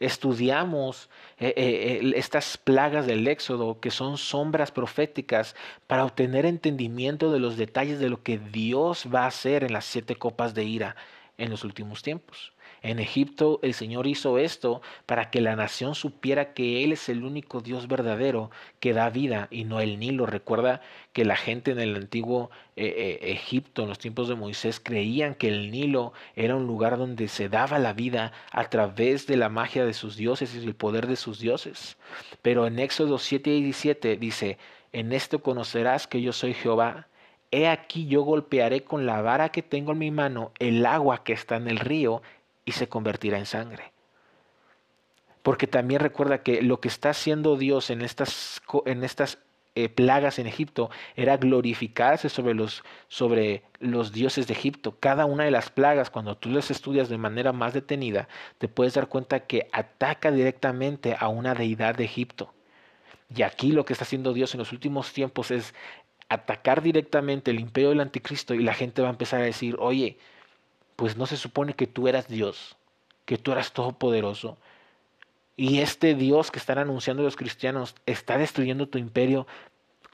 estudiamos 0.00 1.08
eh, 1.38 1.54
eh, 1.56 2.12
estas 2.16 2.56
plagas 2.56 3.06
del 3.06 3.26
Éxodo, 3.28 3.80
que 3.80 3.90
son 3.90 4.18
sombras 4.18 4.70
proféticas, 4.70 5.54
para 5.86 6.04
obtener 6.04 6.46
entendimiento 6.46 7.32
de 7.32 7.40
los 7.40 7.56
detalles 7.56 7.98
de 7.98 8.08
lo 8.08 8.22
que 8.22 8.38
Dios 8.38 9.06
va 9.12 9.24
a 9.24 9.28
hacer 9.28 9.64
en 9.64 9.72
las 9.72 9.84
siete 9.84 10.16
copas 10.16 10.54
de 10.54 10.64
ira 10.64 10.96
en 11.38 11.50
los 11.50 11.64
últimos 11.64 12.02
tiempos. 12.02 12.52
En 12.82 12.98
Egipto 12.98 13.58
el 13.62 13.74
Señor 13.74 14.06
hizo 14.06 14.38
esto 14.38 14.82
para 15.06 15.30
que 15.30 15.40
la 15.40 15.56
nación 15.56 15.94
supiera 15.94 16.54
que 16.54 16.84
Él 16.84 16.92
es 16.92 17.08
el 17.08 17.24
único 17.24 17.60
Dios 17.60 17.88
verdadero 17.88 18.50
que 18.80 18.92
da 18.92 19.10
vida 19.10 19.48
y 19.50 19.64
no 19.64 19.80
el 19.80 19.98
Nilo. 19.98 20.26
Recuerda 20.26 20.80
que 21.12 21.24
la 21.24 21.36
gente 21.36 21.70
en 21.70 21.80
el 21.80 21.96
antiguo 21.96 22.50
eh, 22.76 23.18
eh, 23.22 23.32
Egipto, 23.32 23.82
en 23.82 23.88
los 23.88 23.98
tiempos 23.98 24.28
de 24.28 24.34
Moisés, 24.34 24.80
creían 24.80 25.34
que 25.34 25.48
el 25.48 25.70
Nilo 25.70 26.12
era 26.34 26.56
un 26.56 26.66
lugar 26.66 26.98
donde 26.98 27.28
se 27.28 27.48
daba 27.48 27.78
la 27.78 27.92
vida 27.92 28.32
a 28.50 28.68
través 28.68 29.26
de 29.26 29.36
la 29.36 29.48
magia 29.48 29.84
de 29.84 29.94
sus 29.94 30.16
dioses 30.16 30.54
y 30.54 30.64
el 30.64 30.74
poder 30.74 31.06
de 31.06 31.16
sus 31.16 31.40
dioses. 31.40 31.96
Pero 32.42 32.66
en 32.66 32.78
Éxodo 32.78 33.18
7 33.18 33.50
y 33.50 33.62
17 33.62 34.16
dice, 34.16 34.58
en 34.92 35.12
esto 35.12 35.42
conocerás 35.42 36.06
que 36.06 36.22
yo 36.22 36.32
soy 36.32 36.54
Jehová. 36.54 37.08
He 37.50 37.68
aquí 37.68 38.06
yo 38.06 38.22
golpearé 38.22 38.82
con 38.82 39.06
la 39.06 39.22
vara 39.22 39.50
que 39.50 39.62
tengo 39.62 39.92
en 39.92 39.98
mi 39.98 40.10
mano 40.10 40.52
el 40.58 40.84
agua 40.84 41.22
que 41.22 41.32
está 41.32 41.56
en 41.56 41.68
el 41.68 41.78
río 41.78 42.22
y 42.66 42.72
se 42.72 42.88
convertirá 42.88 43.38
en 43.38 43.46
sangre. 43.46 43.92
Porque 45.42 45.66
también 45.66 46.00
recuerda 46.00 46.42
que 46.42 46.60
lo 46.60 46.80
que 46.80 46.88
está 46.88 47.10
haciendo 47.10 47.56
Dios 47.56 47.88
en 47.88 48.02
estas, 48.02 48.60
en 48.84 49.04
estas 49.04 49.38
eh, 49.76 49.88
plagas 49.88 50.38
en 50.38 50.46
Egipto 50.46 50.90
era 51.14 51.36
glorificarse 51.36 52.28
sobre 52.28 52.54
los, 52.54 52.82
sobre 53.08 53.62
los 53.78 54.12
dioses 54.12 54.46
de 54.48 54.54
Egipto. 54.54 54.96
Cada 54.98 55.24
una 55.24 55.44
de 55.44 55.50
las 55.50 55.70
plagas, 55.70 56.10
cuando 56.10 56.36
tú 56.36 56.50
las 56.50 56.70
estudias 56.70 57.08
de 57.08 57.18
manera 57.18 57.52
más 57.52 57.74
detenida, 57.74 58.26
te 58.58 58.68
puedes 58.68 58.94
dar 58.94 59.08
cuenta 59.08 59.40
que 59.40 59.68
ataca 59.72 60.32
directamente 60.32 61.16
a 61.18 61.28
una 61.28 61.54
deidad 61.54 61.94
de 61.94 62.04
Egipto. 62.04 62.52
Y 63.34 63.42
aquí 63.42 63.72
lo 63.72 63.84
que 63.84 63.92
está 63.92 64.04
haciendo 64.04 64.32
Dios 64.32 64.54
en 64.54 64.58
los 64.58 64.72
últimos 64.72 65.12
tiempos 65.12 65.50
es 65.50 65.74
atacar 66.28 66.82
directamente 66.82 67.50
el 67.50 67.60
imperio 67.60 67.90
del 67.90 68.00
anticristo 68.00 68.54
y 68.54 68.62
la 68.62 68.74
gente 68.74 69.02
va 69.02 69.08
a 69.08 69.12
empezar 69.12 69.40
a 69.42 69.44
decir, 69.44 69.76
oye, 69.78 70.18
pues 70.96 71.16
no 71.16 71.26
se 71.26 71.36
supone 71.36 71.74
que 71.74 71.86
tú 71.86 72.08
eras 72.08 72.26
Dios, 72.26 72.76
que 73.24 73.38
tú 73.38 73.52
eras 73.52 73.72
todopoderoso. 73.72 74.56
Y 75.56 75.80
este 75.80 76.14
Dios 76.14 76.50
que 76.50 76.58
están 76.58 76.78
anunciando 76.78 77.22
los 77.22 77.36
cristianos 77.36 77.94
está 78.06 78.38
destruyendo 78.38 78.88
tu 78.88 78.98
imperio 78.98 79.46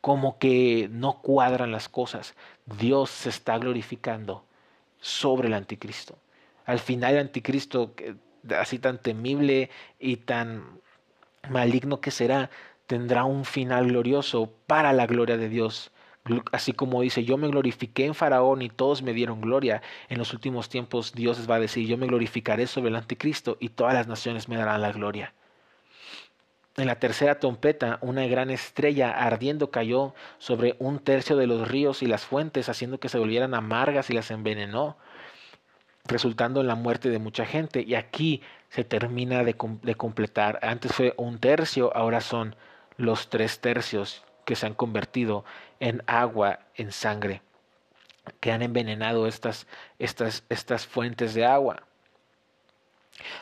como 0.01 0.39
que 0.39 0.89
no 0.91 1.21
cuadran 1.21 1.71
las 1.71 1.89
cosas. 1.89 2.35
Dios 2.67 3.11
se 3.11 3.29
está 3.29 3.57
glorificando 3.59 4.45
sobre 5.01 5.49
el 5.49 5.55
anticristo. 5.55 6.19
Al 6.67 6.81
final 6.81 7.15
el 7.15 7.21
anticristo, 7.21 7.95
así 8.59 8.79
tan 8.79 8.99
temible 8.99 9.71
y 10.01 10.17
tan 10.17 10.81
maligno 11.49 12.01
que 12.01 12.11
será, 12.11 12.51
tendrá 12.87 13.25
un 13.25 13.45
final 13.45 13.89
glorioso 13.89 14.53
para 14.67 14.93
la 14.93 15.07
gloria 15.07 15.37
de 15.37 15.49
Dios. 15.49 15.92
Así 16.53 16.73
como 16.73 17.03
dice, 17.03 17.25
yo 17.25 17.37
me 17.37 17.49
glorifiqué 17.49 18.07
en 18.07 18.15
Faraón 18.15 18.63
y 18.63 18.69
todos 18.69 19.03
me 19.03 19.13
dieron 19.13 19.41
gloria. 19.41 19.83
En 20.09 20.19
los 20.19 20.33
últimos 20.33 20.69
tiempos 20.69 21.13
Dios 21.13 21.51
va 21.51 21.57
a 21.57 21.61
decir, 21.61 21.87
yo 21.89 21.99
me 21.99 22.07
glorificaré 22.07 22.69
sobre 22.69 22.91
el 22.91 22.97
anticristo 22.97 23.57
y 23.59 23.71
todas 23.71 23.95
las 23.95 24.07
naciones 24.07 24.49
me 24.49 24.57
darán 24.57 24.83
la 24.83 24.93
gloria. 24.93 25.35
En 26.77 26.87
la 26.87 27.01
tercera 27.01 27.41
trompeta, 27.41 27.99
una 28.03 28.27
gran 28.27 28.51
estrella 28.51 29.11
ardiendo 29.11 29.71
cayó 29.71 30.15
sobre 30.39 30.77
un 30.79 31.01
tercio 31.01 31.37
de 31.37 31.49
los 31.49 31.69
ríos 31.69 32.03
y 32.03 32.07
las 32.07 32.25
fuentes, 32.25 32.69
haciendo 32.69 32.99
que 32.99 33.09
se 33.09 33.19
volvieran 33.19 33.55
amargas 33.55 34.09
y 34.09 34.15
las 34.15 34.31
envenenó, 34.31 34.97
resultando 36.05 36.61
en 36.61 36.69
la 36.69 36.77
muerte 36.77 37.11
de 37.11 37.19
mucha 37.19 37.45
gente. 37.45 37.83
Y 37.83 37.97
aquí 37.97 38.43
se 38.71 38.85
termina 38.85 39.43
de, 39.43 39.57
de 39.83 39.95
completar. 39.97 40.61
Antes 40.63 40.93
fue 40.93 41.15
un 41.17 41.41
tercio, 41.41 41.95
ahora 41.97 42.21
son 42.21 42.55
los 42.97 43.29
tres 43.29 43.61
tercios 43.61 44.25
que 44.45 44.57
se 44.57 44.67
han 44.67 44.75
convertido 44.75 45.45
en 45.81 46.03
agua, 46.07 46.61
en 46.75 46.93
sangre, 46.93 47.43
que 48.41 48.53
han 48.53 48.63
envenenado 48.63 49.27
estas, 49.27 49.67
estas, 49.99 50.45
estas 50.49 50.87
fuentes 50.87 51.35
de 51.35 51.45
agua. 51.45 51.83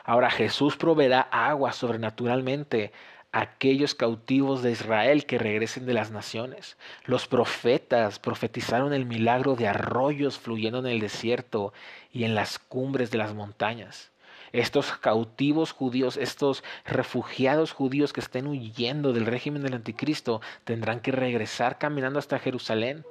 Ahora 0.05 0.31
Jesús 0.31 0.77
proveerá 0.77 1.21
agua 1.21 1.73
sobrenaturalmente 1.73 2.93
a 3.33 3.43
aquellos 3.43 3.95
cautivos 3.95 4.63
de 4.63 4.73
Israel 4.73 5.25
que 5.25 5.39
regresen 5.39 5.87
de 5.87 5.95
las 5.95 6.11
naciones. 6.11 6.77
Los 7.05 7.29
profetas 7.29 8.19
profetizaron 8.19 8.93
el 8.93 9.07
milagro 9.07 9.55
de 9.55 9.69
arroyos 9.69 10.39
fluyendo 10.39 10.81
en 10.81 10.87
el 10.87 11.01
desierto 11.01 11.73
y 12.13 12.25
en 12.25 12.35
las 12.35 12.59
cumbres 12.59 13.11
de 13.11 13.19
las 13.19 13.35
montañas 13.35 14.11
estos 14.53 14.93
cautivos 14.93 15.73
judíos, 15.73 16.17
estos 16.17 16.65
refugiados 16.85 17.73
judíos 17.73 18.13
que 18.13 18.21
estén 18.21 18.47
huyendo 18.47 19.13
del 19.13 19.27
régimen 19.27 19.63
del 19.63 19.75
anticristo, 19.75 20.41
tendrán 20.65 21.01
que 21.01 21.13
regresar 21.13 21.79
caminando 21.79 22.19
hasta 22.19 22.39
Jerusalén. 22.39 23.05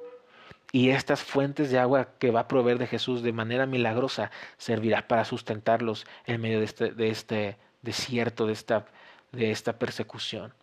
Y 0.72 0.90
estas 0.90 1.22
fuentes 1.22 1.70
de 1.70 1.78
agua 1.78 2.10
que 2.18 2.30
va 2.30 2.40
a 2.40 2.48
proveer 2.48 2.78
de 2.78 2.86
Jesús 2.86 3.22
de 3.22 3.32
manera 3.32 3.66
milagrosa 3.66 4.30
servirá 4.56 5.08
para 5.08 5.24
sustentarlos 5.24 6.06
en 6.26 6.40
medio 6.40 6.60
de 6.60 6.64
este, 6.64 6.92
de 6.92 7.08
este 7.08 7.56
desierto, 7.82 8.46
de 8.46 8.52
esta, 8.52 8.86
de 9.32 9.50
esta 9.50 9.78
persecución. 9.78 10.54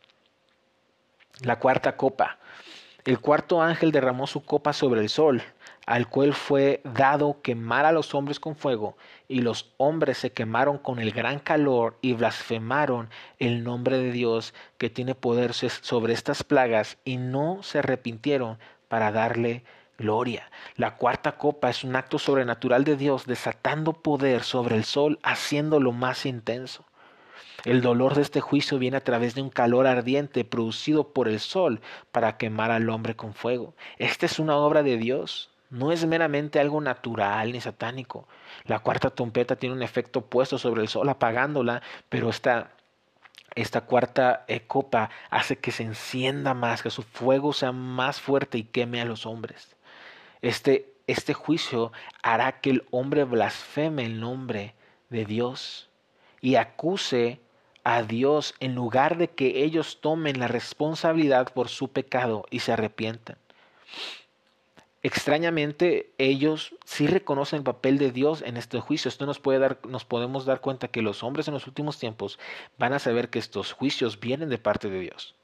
La 1.42 1.60
cuarta 1.60 1.98
copa. 1.98 2.38
El 3.04 3.20
cuarto 3.20 3.62
ángel 3.62 3.92
derramó 3.92 4.28
su 4.28 4.44
copa 4.44 4.74
sobre 4.74 5.02
el 5.02 5.10
sol 5.10 5.44
al 5.88 6.10
cual 6.10 6.34
fue 6.34 6.82
dado 6.84 7.42
quemar 7.42 7.86
a 7.86 7.94
los 7.94 8.14
hombres 8.14 8.40
con 8.40 8.56
fuego, 8.56 8.98
y 9.28 9.40
los 9.40 9.74
hombres 9.78 10.18
se 10.20 10.34
quemaron 10.34 10.78
con 10.78 11.00
el 11.00 11.12
gran 11.12 11.40
calor 11.40 11.98
y 12.02 12.14
blasfemaron 12.14 13.10
el 13.40 13.64
nombre 13.64 13.98
de 13.98 14.12
Dios 14.12 14.54
que 14.78 14.90
tiene 14.90 15.16
poder 15.16 15.54
sobre 15.54 16.14
estas 16.14 16.44
plagas, 16.44 16.98
y 17.06 17.18
no 17.18 17.64
se 17.64 17.80
arrepintieron 17.80 18.60
para 18.90 19.14
darle 19.14 19.64
gloria. 19.98 20.52
La 20.76 20.98
cuarta 20.98 21.38
copa 21.38 21.70
es 21.70 21.86
un 21.86 21.96
acto 21.96 22.20
sobrenatural 22.20 22.84
de 22.84 22.98
Dios 22.98 23.26
desatando 23.26 23.94
poder 23.94 24.44
sobre 24.44 24.76
el 24.76 24.84
sol, 24.84 25.20
haciéndolo 25.24 25.94
más 25.94 26.26
intenso. 26.26 26.86
El 27.64 27.82
dolor 27.82 28.14
de 28.14 28.24
este 28.24 28.42
juicio 28.42 28.78
viene 28.78 28.98
a 28.98 29.04
través 29.04 29.36
de 29.36 29.42
un 29.42 29.50
calor 29.50 29.88
ardiente 29.88 30.44
producido 30.44 31.14
por 31.14 31.30
el 31.30 31.40
sol 31.40 31.80
para 32.12 32.38
quemar 32.38 32.72
al 32.72 32.90
hombre 32.90 33.16
con 33.16 33.34
fuego. 33.34 33.74
Esta 33.98 34.26
es 34.26 34.38
una 34.38 34.58
obra 34.58 34.84
de 34.84 34.98
Dios. 34.98 35.50
No 35.70 35.92
es 35.92 36.06
meramente 36.06 36.60
algo 36.60 36.80
natural 36.80 37.52
ni 37.52 37.60
satánico. 37.60 38.28
La 38.66 38.80
cuarta 38.80 39.10
trompeta 39.10 39.58
tiene 39.58 39.76
un 39.76 39.84
efecto 39.84 40.22
puesto 40.22 40.58
sobre 40.58 40.82
el 40.82 40.88
sol 40.88 41.10
apagándola, 41.10 41.82
pero 42.08 42.30
esta, 42.30 42.72
esta 43.56 43.82
cuarta 43.82 44.46
eh, 44.48 44.62
copa 44.62 45.10
hace 45.30 45.58
que 45.58 45.72
se 45.72 45.84
encienda 45.84 46.54
más, 46.54 46.82
que 46.82 46.90
su 46.90 47.04
fuego 47.04 47.52
sea 47.52 47.74
más 47.74 48.22
fuerte 48.22 48.58
y 48.58 48.64
queme 48.64 49.02
a 49.02 49.06
los 49.06 49.26
hombres. 49.26 49.76
Este, 50.42 50.94
este 51.08 51.34
juicio 51.34 51.92
hará 52.24 52.62
que 52.62 52.70
el 52.70 52.86
hombre 52.92 53.26
blasfeme 53.26 54.06
el 54.06 54.22
nombre 54.22 54.74
de 55.10 55.26
Dios 55.26 55.90
y 56.40 56.56
acuse 56.56 57.42
a 57.84 58.04
Dios 58.04 58.54
en 58.60 58.76
lugar 58.76 59.18
de 59.18 59.30
que 59.30 59.64
ellos 59.64 60.00
tomen 60.00 60.40
la 60.40 60.48
responsabilidad 60.48 61.52
por 61.54 61.68
su 61.68 61.90
pecado 61.90 62.46
y 62.50 62.60
se 62.60 62.72
arrepientan 62.74 63.38
extrañamente 65.04 66.12
ellos 66.18 66.76
sí 66.86 67.08
reconocen 67.08 67.60
el 67.60 67.64
papel 67.64 67.98
de 67.98 68.12
Dios 68.12 68.42
en 68.42 68.58
este 68.58 68.80
juicio. 68.80 69.10
Esto 69.10 69.26
nos 69.26 69.40
puede 69.40 69.60
dar, 69.60 69.80
nos 69.88 70.06
podemos 70.06 70.46
dar 70.46 70.62
cuenta 70.62 70.88
que 70.88 71.02
los 71.02 71.24
hombres 71.24 71.48
en 71.48 71.54
los 71.54 71.68
últimos 71.68 72.00
tiempos 72.00 72.40
van 72.78 72.94
a 72.94 73.00
saber 73.00 73.30
que 73.30 73.40
estos 73.40 73.74
juicios 73.74 74.20
vienen 74.20 74.50
de 74.50 74.58
parte 74.58 74.90
de 74.90 75.00
Dios. 75.00 75.36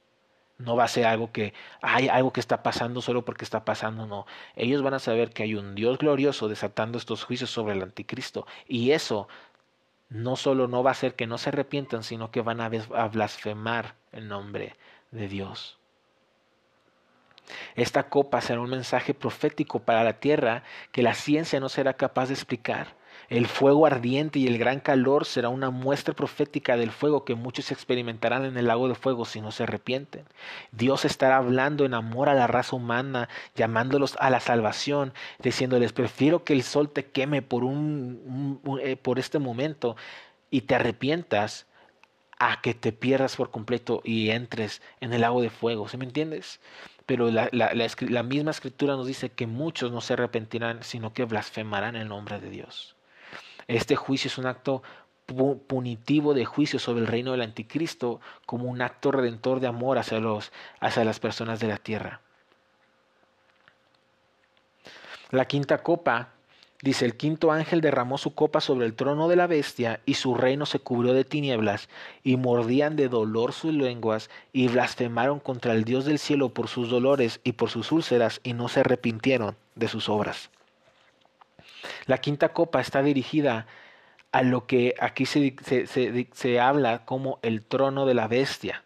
No 0.57 0.75
va 0.75 0.85
a 0.85 0.87
ser 0.87 1.05
algo 1.05 1.31
que 1.31 1.53
hay 1.81 2.07
algo 2.09 2.31
que 2.31 2.39
está 2.39 2.63
pasando 2.63 3.01
solo 3.01 3.25
porque 3.25 3.43
está 3.43 3.65
pasando, 3.65 4.05
no. 4.05 4.25
Ellos 4.55 4.81
van 4.83 4.93
a 4.93 4.99
saber 4.99 5.31
que 5.31 5.43
hay 5.43 5.55
un 5.55 5.75
Dios 5.75 5.97
glorioso 5.97 6.47
desatando 6.47 6.97
estos 6.97 7.23
juicios 7.23 7.49
sobre 7.49 7.73
el 7.73 7.81
anticristo. 7.81 8.45
Y 8.67 8.91
eso 8.91 9.27
no 10.09 10.35
solo 10.35 10.67
no 10.67 10.83
va 10.83 10.91
a 10.91 10.93
hacer 10.93 11.15
que 11.15 11.27
no 11.27 11.37
se 11.37 11.49
arrepientan, 11.49 12.03
sino 12.03 12.31
que 12.31 12.41
van 12.41 12.61
a 12.61 12.69
blasfemar 13.07 13.95
el 14.11 14.27
nombre 14.27 14.75
de 15.11 15.27
Dios. 15.27 15.79
Esta 17.75 18.03
copa 18.09 18.41
será 18.41 18.61
un 18.61 18.69
mensaje 18.69 19.13
profético 19.13 19.79
para 19.79 20.03
la 20.03 20.19
tierra 20.19 20.63
que 20.91 21.03
la 21.03 21.13
ciencia 21.13 21.59
no 21.59 21.69
será 21.69 21.93
capaz 21.93 22.27
de 22.27 22.33
explicar. 22.33 22.95
El 23.29 23.47
fuego 23.47 23.85
ardiente 23.85 24.39
y 24.39 24.47
el 24.47 24.57
gran 24.57 24.79
calor 24.79 25.25
será 25.25 25.49
una 25.49 25.69
muestra 25.69 26.13
profética 26.13 26.77
del 26.77 26.91
fuego 26.91 27.23
que 27.23 27.35
muchos 27.35 27.71
experimentarán 27.71 28.45
en 28.45 28.57
el 28.57 28.67
lago 28.67 28.87
de 28.87 28.95
fuego 28.95 29.25
si 29.25 29.41
no 29.41 29.51
se 29.51 29.63
arrepienten. 29.63 30.25
Dios 30.71 31.05
estará 31.05 31.37
hablando 31.37 31.85
en 31.85 31.93
amor 31.93 32.29
a 32.29 32.33
la 32.33 32.47
raza 32.47 32.75
humana, 32.75 33.29
llamándolos 33.55 34.15
a 34.19 34.29
la 34.29 34.39
salvación, 34.39 35.13
diciéndoles, 35.39 35.93
prefiero 35.93 36.43
que 36.43 36.53
el 36.53 36.63
sol 36.63 36.89
te 36.89 37.05
queme 37.05 37.41
por, 37.41 37.63
un, 37.63 38.59
eh, 38.81 38.97
por 38.97 39.19
este 39.19 39.39
momento 39.39 39.95
y 40.51 40.61
te 40.61 40.75
arrepientas 40.75 41.67
a 42.39 42.61
que 42.61 42.73
te 42.73 42.91
pierdas 42.91 43.35
por 43.35 43.51
completo 43.51 44.01
y 44.03 44.29
entres 44.31 44.81
en 44.99 45.13
el 45.13 45.21
lago 45.21 45.41
de 45.41 45.49
fuego. 45.49 45.87
¿Sí 45.87 45.97
me 45.97 46.05
entiendes? 46.05 46.59
Pero 47.05 47.29
la, 47.29 47.49
la, 47.51 48.23
misma 48.23 48.51
escritura 48.51 48.95
nos 48.95 49.07
dice 49.07 49.29
que 49.29 49.45
muchos 49.45 49.91
no 49.91 49.99
se 49.99 50.13
arrepentirán, 50.13 50.83
sino 50.83 51.13
que 51.13 51.25
blasfemarán 51.25 51.95
el 51.95 52.07
nombre 52.07 52.39
de 52.39 52.49
Dios. 52.49 52.95
Este 53.67 53.95
juicio 53.95 54.29
es 54.29 54.37
un 54.37 54.45
acto 54.45 54.83
punitivo 55.67 56.33
de 56.33 56.45
juicio 56.45 56.79
sobre 56.79 57.01
el 57.01 57.07
reino 57.07 57.31
del 57.31 57.41
anticristo 57.41 58.19
como 58.45 58.65
un 58.69 58.81
acto 58.81 59.11
redentor 59.11 59.59
de 59.59 59.67
amor 59.67 59.97
hacia, 59.97 60.19
los, 60.19 60.51
hacia 60.79 61.03
las 61.03 61.19
personas 61.19 61.59
de 61.59 61.67
la 61.67 61.77
tierra. 61.77 62.21
La 65.31 65.45
quinta 65.45 65.79
copa 65.79 66.32
Dice, 66.83 67.05
el 67.05 67.15
quinto 67.15 67.53
ángel 67.53 67.79
derramó 67.79 68.17
su 68.17 68.35
copa 68.35 68.59
sobre 68.59 68.85
el 68.85 68.93
trono 68.93 69.29
de 69.29 69.37
la 69.37 69.47
bestia, 69.47 70.01
y 70.05 70.15
su 70.15 70.35
reino 70.35 70.65
se 70.65 70.79
cubrió 70.79 71.13
de 71.13 71.23
tinieblas, 71.23 71.87
y 72.25 72.35
mordían 72.35 72.97
de 72.97 73.07
dolor 73.07 73.53
sus 73.53 73.73
lenguas, 73.73 74.29
y 74.51 74.67
blasfemaron 74.67 75.39
contra 75.39 75.71
el 75.71 75.85
Dios 75.85 76.03
del 76.03 76.19
cielo 76.19 76.49
por 76.49 76.67
sus 76.67 76.89
dolores 76.89 77.39
y 77.45 77.53
por 77.53 77.69
sus 77.69 77.93
úlceras, 77.93 78.41
y 78.43 78.51
no 78.51 78.67
se 78.67 78.81
arrepintieron 78.81 79.55
de 79.75 79.87
sus 79.87 80.09
obras. 80.09 80.49
La 82.05 82.17
quinta 82.17 82.49
copa 82.49 82.81
está 82.81 83.01
dirigida 83.01 83.65
a 84.33 84.41
lo 84.41 84.67
que 84.67 84.93
aquí 84.99 85.25
se, 85.25 85.55
se 86.33 86.59
habla 86.59 87.05
como 87.05 87.39
el 87.43 87.63
trono 87.63 88.05
de 88.05 88.13
la 88.13 88.27
bestia 88.27 88.83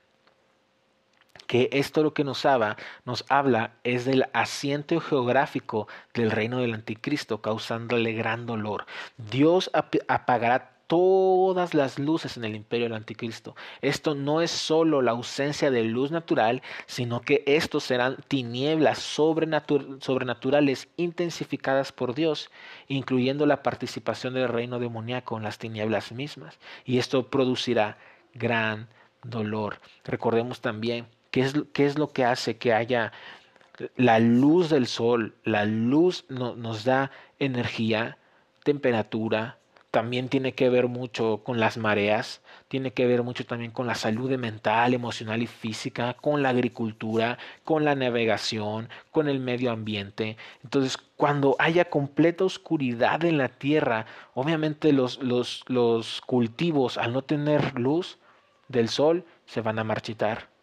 que 1.47 1.69
esto 1.71 2.03
lo 2.03 2.13
que 2.13 2.23
nos 2.23 2.45
habla, 2.45 2.77
nos 3.05 3.25
habla 3.29 3.71
es 3.83 4.05
del 4.05 4.25
asiento 4.33 4.99
geográfico 4.99 5.87
del 6.13 6.31
reino 6.31 6.59
del 6.59 6.73
anticristo, 6.73 7.41
causándole 7.41 8.13
gran 8.13 8.45
dolor. 8.45 8.85
Dios 9.17 9.71
apagará 10.07 10.77
todas 10.87 11.73
las 11.73 11.99
luces 11.99 12.37
en 12.37 12.45
el 12.45 12.55
imperio 12.55 12.85
del 12.85 12.95
anticristo. 12.95 13.55
Esto 13.81 14.15
no 14.15 14.41
es 14.41 14.51
solo 14.51 15.01
la 15.01 15.11
ausencia 15.11 15.69
de 15.69 15.83
luz 15.83 16.11
natural, 16.11 16.61
sino 16.85 17.21
que 17.21 17.43
estos 17.45 17.83
serán 17.83 18.17
tinieblas 18.27 18.99
sobrenaturales 18.99 20.87
intensificadas 20.95 21.91
por 21.91 22.15
Dios, 22.15 22.49
incluyendo 22.87 23.45
la 23.45 23.63
participación 23.63 24.33
del 24.33 24.47
reino 24.47 24.79
demoníaco 24.79 25.37
en 25.37 25.43
las 25.43 25.57
tinieblas 25.57 26.13
mismas. 26.13 26.57
Y 26.85 26.99
esto 26.99 27.27
producirá 27.27 27.97
gran 28.33 28.87
dolor. 29.23 29.79
Recordemos 30.05 30.61
también 30.61 31.07
¿Qué 31.37 31.43
es, 31.43 31.53
qué 31.71 31.85
es 31.85 31.99
lo 31.99 32.11
que 32.13 32.25
hace 32.25 32.57
que 32.57 32.73
haya 32.73 33.11
la 33.95 34.17
luz 34.17 34.71
del 34.71 34.87
sol? 34.87 35.35
La 35.43 35.65
luz 35.65 36.25
nos 36.29 36.83
da 36.83 37.11
energía, 37.37 38.17
temperatura, 38.63 39.59
también 39.91 40.29
tiene 40.29 40.53
que 40.53 40.71
ver 40.71 40.87
mucho 40.87 41.41
con 41.43 41.59
las 41.59 41.77
mareas, 41.77 42.41
tiene 42.69 42.91
que 42.91 43.05
ver 43.05 43.21
mucho 43.21 43.45
también 43.45 43.69
con 43.69 43.85
la 43.85 43.93
salud 43.93 44.31
mental, 44.31 44.95
emocional 44.95 45.43
y 45.43 45.45
física, 45.45 46.15
con 46.15 46.41
la 46.41 46.49
agricultura, 46.49 47.37
con 47.63 47.85
la 47.85 47.93
navegación, 47.93 48.89
con 49.11 49.29
el 49.29 49.39
medio 49.39 49.69
ambiente. 49.69 50.37
Entonces, 50.63 50.97
cuando 51.17 51.55
haya 51.59 51.85
completa 51.85 52.45
oscuridad 52.45 53.23
en 53.25 53.37
la 53.37 53.49
tierra, 53.49 54.07
obviamente 54.33 54.91
los, 54.91 55.21
los, 55.21 55.63
los 55.67 56.19
cultivos 56.21 56.97
al 56.97 57.13
no 57.13 57.21
tener 57.21 57.79
luz 57.79 58.17
del 58.69 58.89
sol 58.89 59.23
se 59.45 59.61
van 59.61 59.77
a 59.77 59.83
marchitar 59.83 60.56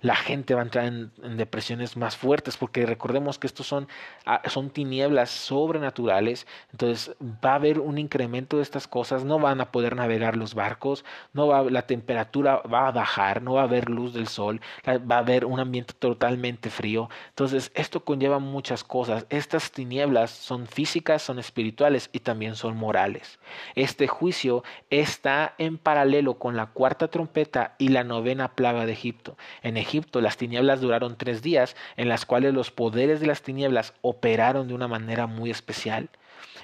la 0.00 0.16
gente 0.16 0.54
va 0.54 0.60
a 0.60 0.64
entrar 0.64 0.84
en, 0.86 1.10
depresiones 1.36 1.96
más 1.96 2.16
fuertes, 2.16 2.56
porque 2.56 2.86
recordemos 2.86 3.38
que 3.38 3.46
estos 3.46 3.66
son, 3.66 3.88
ah, 4.26 4.42
son 4.46 4.70
tinieblas 4.70 5.30
sobrenaturales, 5.30 6.46
entonces 6.72 7.14
va 7.22 7.52
a 7.52 7.54
haber 7.56 7.80
un 7.80 7.98
incremento 7.98 8.56
de 8.56 8.62
estas 8.62 8.88
cosas, 8.88 9.24
no 9.24 9.38
van 9.38 9.60
a 9.60 9.70
poder 9.70 9.96
navegar 9.96 10.36
los 10.36 10.54
barcos, 10.54 11.04
no 11.32 11.48
va, 11.48 11.62
la 11.62 11.86
temperatura 11.86 12.62
va 12.62 12.88
a 12.88 12.92
bajar, 12.92 13.42
no 13.42 13.54
va 13.54 13.62
a 13.62 13.64
haber 13.64 13.90
luz 13.90 14.14
del 14.14 14.28
sol, 14.28 14.60
va 14.86 15.16
a 15.16 15.18
haber 15.18 15.44
un 15.44 15.60
ambiente 15.60 15.94
totalmente 15.94 16.70
frío, 16.70 17.08
entonces 17.28 17.70
esto 17.74 18.04
conlleva 18.04 18.38
muchas 18.38 18.84
cosas, 18.84 19.26
estas 19.28 19.70
tinieblas 19.72 20.30
son 20.30 20.66
físicas, 20.66 21.22
son 21.22 21.38
espirituales 21.38 22.10
y 22.12 22.20
también 22.20 22.54
son 22.54 22.76
morales. 22.76 23.38
Este 23.74 24.06
juicio 24.06 24.64
está 24.90 25.54
en 25.58 25.78
paralelo 25.78 26.38
con 26.38 26.56
la 26.56 26.66
cuarta 26.66 27.08
trompeta 27.08 27.74
y 27.78 27.88
la 27.88 28.04
novena 28.04 28.54
plaga 28.54 28.86
de 28.86 28.92
Egipto. 28.92 29.36
Egipto 29.80 30.20
las 30.20 30.36
tinieblas 30.36 30.80
duraron 30.80 31.16
tres 31.16 31.42
días, 31.42 31.76
en 31.96 32.08
las 32.08 32.26
cuales 32.26 32.54
los 32.54 32.70
poderes 32.70 33.20
de 33.20 33.26
las 33.26 33.42
tinieblas 33.42 33.94
operaron 34.02 34.68
de 34.68 34.74
una 34.74 34.88
manera 34.88 35.26
muy 35.26 35.50
especial. 35.50 36.08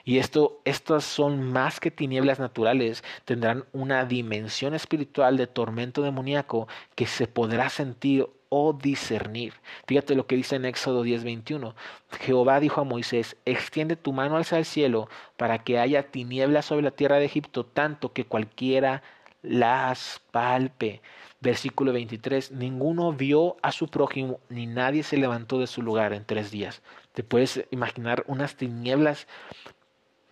Y 0.04 0.18
esto, 0.18 0.60
estas 0.64 1.04
son 1.04 1.42
más 1.52 1.80
que 1.80 1.90
tinieblas 1.90 2.38
naturales, 2.38 3.02
tendrán 3.24 3.64
una 3.72 4.04
dimensión 4.04 4.72
espiritual 4.72 5.36
de 5.36 5.48
tormento 5.48 6.00
demoníaco 6.02 6.68
que 6.94 7.06
se 7.06 7.26
podrá 7.26 7.68
sentir 7.70 8.26
o 8.48 8.72
discernir. 8.72 9.54
Fíjate 9.86 10.14
lo 10.14 10.26
que 10.26 10.36
dice 10.36 10.56
en 10.56 10.64
Éxodo 10.64 11.02
10:21. 11.02 11.74
Jehová 12.20 12.60
dijo 12.60 12.80
a 12.80 12.84
Moisés, 12.84 13.36
extiende 13.44 13.96
tu 13.96 14.12
mano 14.12 14.36
hacia 14.36 14.58
el 14.58 14.64
cielo 14.64 15.08
para 15.36 15.64
que 15.64 15.78
haya 15.78 16.04
tinieblas 16.04 16.66
sobre 16.66 16.84
la 16.84 16.92
tierra 16.92 17.18
de 17.18 17.24
Egipto, 17.24 17.66
tanto 17.66 18.12
que 18.12 18.24
cualquiera 18.24 19.02
las 19.42 20.22
palpe. 20.30 21.00
Versículo 21.40 21.92
23, 21.92 22.52
ninguno 22.52 23.12
vio 23.12 23.56
a 23.62 23.70
su 23.70 23.88
prójimo, 23.88 24.40
ni 24.48 24.66
nadie 24.66 25.02
se 25.02 25.18
levantó 25.18 25.58
de 25.58 25.66
su 25.66 25.82
lugar 25.82 26.12
en 26.12 26.24
tres 26.24 26.50
días. 26.50 26.82
Te 27.12 27.22
puedes 27.22 27.64
imaginar 27.70 28.24
unas 28.26 28.56
tinieblas 28.56 29.26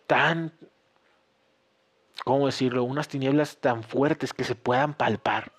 tan, 0.07 0.53
¿cómo 2.25 2.47
decirlo? 2.47 2.85
Unas 2.85 3.09
tinieblas 3.09 3.59
tan 3.59 3.83
fuertes 3.83 4.33
que 4.33 4.45
se 4.45 4.55
puedan 4.55 4.95
palpar. 4.95 5.53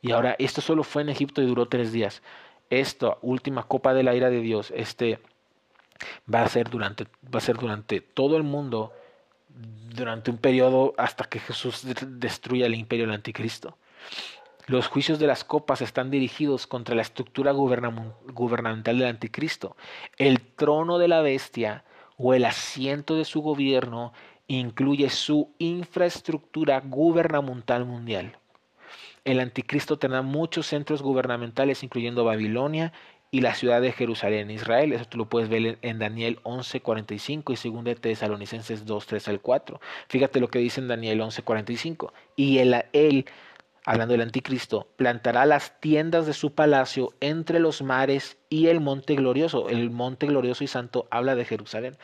Y 0.00 0.12
ahora, 0.12 0.34
esto 0.38 0.60
solo 0.60 0.82
fue 0.82 1.02
en 1.02 1.10
Egipto 1.10 1.42
y 1.42 1.46
duró 1.46 1.66
tres 1.66 1.92
días. 1.92 2.22
Esta 2.70 3.18
última 3.20 3.64
copa 3.64 3.92
de 3.94 4.02
la 4.02 4.14
ira 4.14 4.30
de 4.30 4.40
Dios, 4.40 4.72
este 4.74 5.20
va 6.32 6.42
a 6.42 6.48
ser 6.48 6.70
durante, 6.70 7.06
va 7.32 7.38
a 7.38 7.40
ser 7.40 7.56
durante 7.56 8.00
todo 8.00 8.36
el 8.36 8.42
mundo, 8.42 8.92
durante 9.94 10.30
un 10.30 10.38
periodo 10.38 10.94
hasta 10.96 11.24
que 11.24 11.38
Jesús 11.38 11.86
destruya 12.06 12.66
el 12.66 12.74
imperio 12.74 13.06
del 13.06 13.14
anticristo. 13.14 13.76
Los 14.66 14.86
juicios 14.86 15.18
de 15.18 15.26
las 15.26 15.42
copas 15.44 15.82
están 15.82 16.10
dirigidos 16.10 16.66
contra 16.66 16.94
la 16.94 17.02
estructura 17.02 17.52
gubernamental 17.52 18.98
del 18.98 19.08
anticristo. 19.08 19.76
El 20.18 20.40
trono 20.40 20.98
de 20.98 21.08
la 21.08 21.20
bestia 21.20 21.84
o 22.16 22.32
el 22.32 22.44
asiento 22.44 23.16
de 23.16 23.24
su 23.24 23.42
gobierno 23.42 24.12
incluye 24.46 25.10
su 25.10 25.50
infraestructura 25.58 26.80
gubernamental 26.80 27.84
mundial. 27.84 28.38
El 29.24 29.40
anticristo 29.40 29.98
tendrá 29.98 30.22
muchos 30.22 30.66
centros 30.66 31.02
gubernamentales, 31.02 31.82
incluyendo 31.82 32.24
Babilonia 32.24 32.92
y 33.30 33.40
la 33.40 33.54
ciudad 33.54 33.80
de 33.80 33.92
Jerusalén, 33.92 34.50
Israel. 34.50 34.92
Eso 34.92 35.06
tú 35.06 35.16
lo 35.16 35.28
puedes 35.28 35.48
ver 35.48 35.78
en 35.80 35.98
Daniel 35.98 36.38
11:45 36.42 37.52
y 37.52 37.70
2 37.70 37.84
de 37.84 37.94
Tesalonicenses 37.94 38.84
2, 38.84 39.06
3 39.06 39.28
al 39.28 39.40
4. 39.40 39.80
Fíjate 40.08 40.38
lo 40.38 40.48
que 40.48 40.58
dice 40.58 40.80
en 40.80 40.88
Daniel 40.88 41.20
11:45. 41.20 42.12
Y 42.36 42.58
él, 42.58 42.84
él 42.92 43.26
hablando 43.84 44.12
del 44.12 44.22
anticristo, 44.22 44.88
plantará 44.96 45.46
las 45.46 45.80
tiendas 45.80 46.26
de 46.26 46.32
su 46.32 46.54
palacio 46.54 47.14
entre 47.20 47.58
los 47.58 47.82
mares 47.82 48.38
y 48.48 48.68
el 48.68 48.80
monte 48.80 49.14
glorioso. 49.14 49.68
El 49.68 49.90
monte 49.90 50.26
glorioso 50.26 50.64
y 50.64 50.68
santo 50.68 51.06
habla 51.10 51.34
de 51.34 51.44
Jerusalén. 51.44 51.96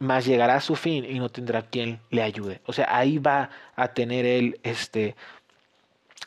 Mas 0.00 0.26
llegará 0.26 0.56
a 0.56 0.60
su 0.60 0.76
fin 0.76 1.04
y 1.04 1.18
no 1.18 1.28
tendrá 1.28 1.62
quien 1.62 2.00
le 2.10 2.22
ayude. 2.22 2.60
O 2.66 2.72
sea, 2.72 2.96
ahí 2.96 3.18
va 3.18 3.50
a 3.74 3.94
tener 3.94 4.26
él, 4.26 4.60
este, 4.62 5.16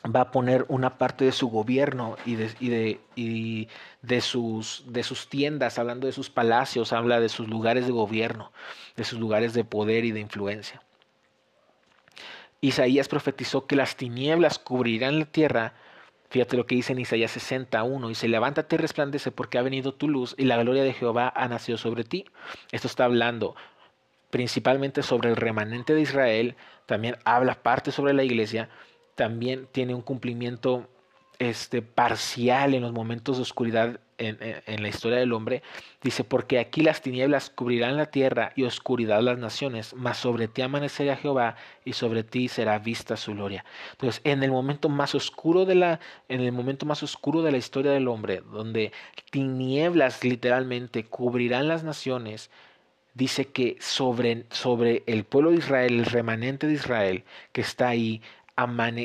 va 0.04 0.22
a 0.22 0.30
poner 0.30 0.66
una 0.68 0.98
parte 0.98 1.24
de 1.24 1.32
su 1.32 1.48
gobierno 1.48 2.16
y 2.26 2.34
de, 2.34 2.50
y 2.60 2.68
de, 2.68 3.00
y 3.16 3.68
de, 4.02 4.20
sus, 4.20 4.84
de 4.88 5.02
sus 5.02 5.28
tiendas, 5.28 5.78
hablando 5.78 6.06
de 6.06 6.12
sus 6.12 6.28
palacios, 6.28 6.92
habla 6.92 7.20
de 7.20 7.28
sus 7.28 7.48
lugares 7.48 7.86
de 7.86 7.92
gobierno, 7.92 8.52
de 8.96 9.04
sus 9.04 9.18
lugares 9.18 9.54
de 9.54 9.64
poder 9.64 10.04
y 10.04 10.12
de 10.12 10.20
influencia. 10.20 10.82
Isaías 12.62 13.08
profetizó 13.08 13.66
que 13.66 13.74
las 13.74 13.96
tinieblas 13.96 14.60
cubrirán 14.60 15.18
la 15.18 15.24
tierra. 15.26 15.74
Fíjate 16.30 16.56
lo 16.56 16.64
que 16.64 16.76
dice 16.76 16.92
en 16.92 17.00
Isaías 17.00 17.32
61. 17.32 18.08
Dice, 18.08 18.28
levántate 18.28 18.76
y 18.76 18.78
resplandece 18.78 19.32
porque 19.32 19.58
ha 19.58 19.62
venido 19.62 19.92
tu 19.92 20.08
luz 20.08 20.36
y 20.38 20.44
la 20.44 20.56
gloria 20.62 20.84
de 20.84 20.92
Jehová 20.92 21.32
ha 21.34 21.48
nacido 21.48 21.76
sobre 21.76 22.04
ti. 22.04 22.24
Esto 22.70 22.86
está 22.86 23.04
hablando 23.04 23.56
principalmente 24.30 25.02
sobre 25.02 25.28
el 25.28 25.36
remanente 25.36 25.92
de 25.92 26.02
Israel. 26.02 26.54
También 26.86 27.16
habla 27.24 27.62
parte 27.62 27.90
sobre 27.90 28.14
la 28.14 28.22
iglesia. 28.22 28.68
También 29.16 29.66
tiene 29.72 29.94
un 29.94 30.02
cumplimiento 30.02 30.88
este, 31.40 31.82
parcial 31.82 32.74
en 32.74 32.82
los 32.82 32.92
momentos 32.92 33.38
de 33.38 33.42
oscuridad 33.42 33.98
en, 34.28 34.82
la 34.82 34.88
historia 34.88 35.18
del 35.18 35.32
hombre, 35.32 35.62
dice, 36.02 36.24
porque 36.24 36.58
aquí 36.58 36.82
las 36.82 37.02
tinieblas 37.02 37.50
cubrirán 37.50 37.96
la 37.96 38.06
tierra 38.06 38.52
y 38.56 38.64
oscuridad 38.64 39.22
las 39.22 39.38
naciones, 39.38 39.94
mas 39.94 40.18
sobre 40.18 40.48
ti 40.48 40.62
amanecerá 40.62 41.16
Jehová 41.16 41.56
y 41.84 41.92
sobre 41.92 42.22
ti 42.24 42.48
será 42.48 42.78
vista 42.78 43.16
su 43.16 43.34
gloria. 43.34 43.64
Entonces, 43.92 44.20
en 44.24 44.42
el 44.42 44.50
momento 44.50 44.88
más 44.88 45.14
oscuro 45.14 45.64
de 45.64 45.74
la, 45.74 46.00
en 46.28 46.40
el 46.40 46.52
momento 46.52 46.86
más 46.86 47.02
oscuro 47.02 47.42
de 47.42 47.52
la 47.52 47.58
historia 47.58 47.92
del 47.92 48.08
hombre, 48.08 48.42
donde 48.52 48.92
tinieblas 49.30 50.24
literalmente 50.24 51.04
cubrirán 51.04 51.68
las 51.68 51.84
naciones, 51.84 52.50
dice 53.14 53.46
que 53.46 53.76
sobre, 53.80 54.46
sobre 54.50 55.02
el 55.06 55.24
pueblo 55.24 55.50
de 55.50 55.58
Israel, 55.58 56.00
el 56.00 56.06
remanente 56.06 56.66
de 56.66 56.74
Israel, 56.74 57.24
que 57.52 57.60
está 57.60 57.88
ahí, 57.88 58.22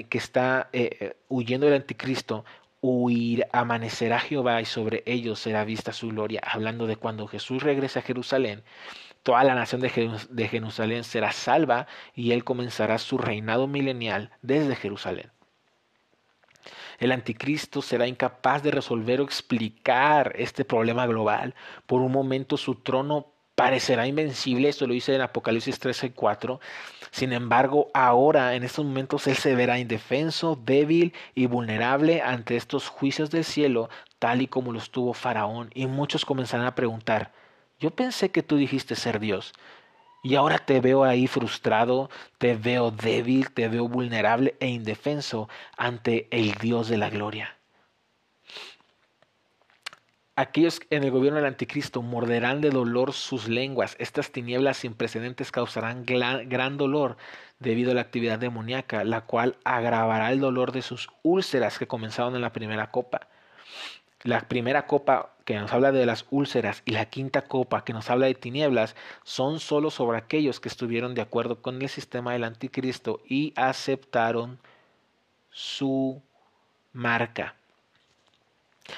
que 0.10 0.18
está 0.18 0.70
eh, 0.74 0.98
eh, 1.00 1.16
huyendo 1.30 1.66
del 1.66 1.76
anticristo, 1.76 2.46
huir, 2.82 3.48
amanecerá 3.52 4.20
Jehová 4.20 4.62
y 4.62 4.66
sobre 4.66 5.04
ellos 5.06 5.40
será 5.40 5.64
vista 5.64 5.94
su 5.94 6.10
gloria. 6.10 6.42
Hablando 6.44 6.88
de 6.88 6.96
cuando 6.96 7.28
Jesús 7.28 7.64
regrese 7.64 8.00
a 8.00 8.04
Jerusalén, 8.04 8.64
toda 9.24 9.44
la 9.44 9.56
nación 9.56 9.82
de, 9.82 10.48
Jerusalén 10.48 11.04
será 11.04 11.32
salva 11.32 11.88
y 12.14 12.32
él 12.32 12.44
comenzará 12.44 12.98
su 12.98 13.18
reinado 13.18 13.68
milenial 13.68 14.32
desde 14.42 14.76
Jerusalén. 14.76 15.32
El 17.00 17.12
anticristo 17.12 17.82
será 17.82 18.08
incapaz 18.08 18.64
de 18.64 18.72
resolver 18.72 19.22
o 19.22 19.24
explicar 19.24 20.34
este 20.36 20.66
problema 20.66 21.06
global. 21.06 21.54
Por 21.86 22.02
un 22.02 22.12
momento 22.12 22.58
su 22.58 22.76
trono 22.76 23.37
parecerá 23.58 24.06
invencible, 24.06 24.70
esto 24.70 24.86
lo 24.86 24.94
dice 24.94 25.16
en 25.16 25.22
Apocalipsis 25.22 25.80
13 25.80 26.08
y 26.08 26.10
4. 26.12 26.60
Sin 27.10 27.34
embargo, 27.34 27.90
ahora, 27.96 28.54
en 28.54 28.64
estos 28.64 28.86
momentos, 28.86 29.26
Él 29.26 29.36
se 29.36 29.56
verá 29.56 29.80
indefenso, 29.80 30.60
débil 30.64 31.12
y 31.34 31.48
vulnerable 31.48 32.22
ante 32.22 32.56
estos 32.56 32.88
juicios 32.88 33.32
del 33.32 33.44
cielo, 33.44 33.90
tal 34.20 34.44
y 34.44 34.48
como 34.48 34.72
los 34.72 34.92
tuvo 34.92 35.16
Faraón. 35.16 35.72
Y 35.74 35.88
muchos 35.88 36.24
comenzarán 36.24 36.68
a 36.68 36.76
preguntar, 36.76 37.32
yo 37.80 37.90
pensé 37.90 38.30
que 38.30 38.44
tú 38.44 38.58
dijiste 38.58 38.96
ser 38.96 39.20
Dios. 39.20 39.54
Y 40.22 40.36
ahora 40.36 40.60
te 40.60 40.80
veo 40.80 41.04
ahí 41.04 41.26
frustrado, 41.26 42.12
te 42.38 42.56
veo 42.56 42.92
débil, 42.92 43.52
te 43.52 43.70
veo 43.70 43.88
vulnerable 43.88 44.56
e 44.60 44.68
indefenso 44.68 45.50
ante 45.78 46.28
el 46.30 46.54
Dios 46.62 46.90
de 46.90 46.98
la 46.98 47.10
gloria. 47.10 47.57
Aquellos 50.40 50.82
en 50.92 51.04
el 51.04 51.10
gobierno 51.10 51.38
del 51.38 51.48
anticristo 51.48 52.04
morderán 52.04 52.62
de 52.62 52.70
dolor 52.70 53.14
sus 53.14 53.48
lenguas. 53.48 53.96
Estas 53.98 54.32
tinieblas 54.32 54.78
sin 54.78 54.94
precedentes 54.94 55.52
causarán 55.52 56.06
gran 56.06 56.78
dolor 56.78 57.18
debido 57.58 57.90
a 57.90 57.96
la 57.96 58.02
actividad 58.02 58.38
demoníaca, 58.38 59.04
la 59.04 59.22
cual 59.22 59.58
agravará 59.64 60.32
el 60.32 60.40
dolor 60.40 60.74
de 60.74 60.84
sus 60.84 61.10
úlceras 61.24 61.80
que 61.80 61.88
comenzaron 61.88 62.36
en 62.36 62.44
la 62.44 62.54
primera 62.54 62.92
copa. 62.92 63.22
La 64.22 64.42
primera 64.42 64.86
copa 64.86 65.34
que 65.44 65.56
nos 65.56 65.74
habla 65.74 65.92
de 65.92 66.06
las 66.06 66.28
úlceras 66.30 66.84
y 66.86 66.92
la 66.92 67.06
quinta 67.06 67.46
copa 67.46 67.84
que 67.84 67.94
nos 67.94 68.12
habla 68.12 68.28
de 68.28 68.36
tinieblas 68.36 68.96
son 69.24 69.60
solo 69.60 69.90
sobre 69.90 70.20
aquellos 70.20 70.60
que 70.60 70.70
estuvieron 70.70 71.16
de 71.16 71.22
acuerdo 71.22 71.64
con 71.64 71.82
el 71.82 71.90
sistema 71.90 72.34
del 72.34 72.44
anticristo 72.44 73.24
y 73.28 73.54
aceptaron 73.56 74.60
su 75.50 76.22
marca. 76.94 77.56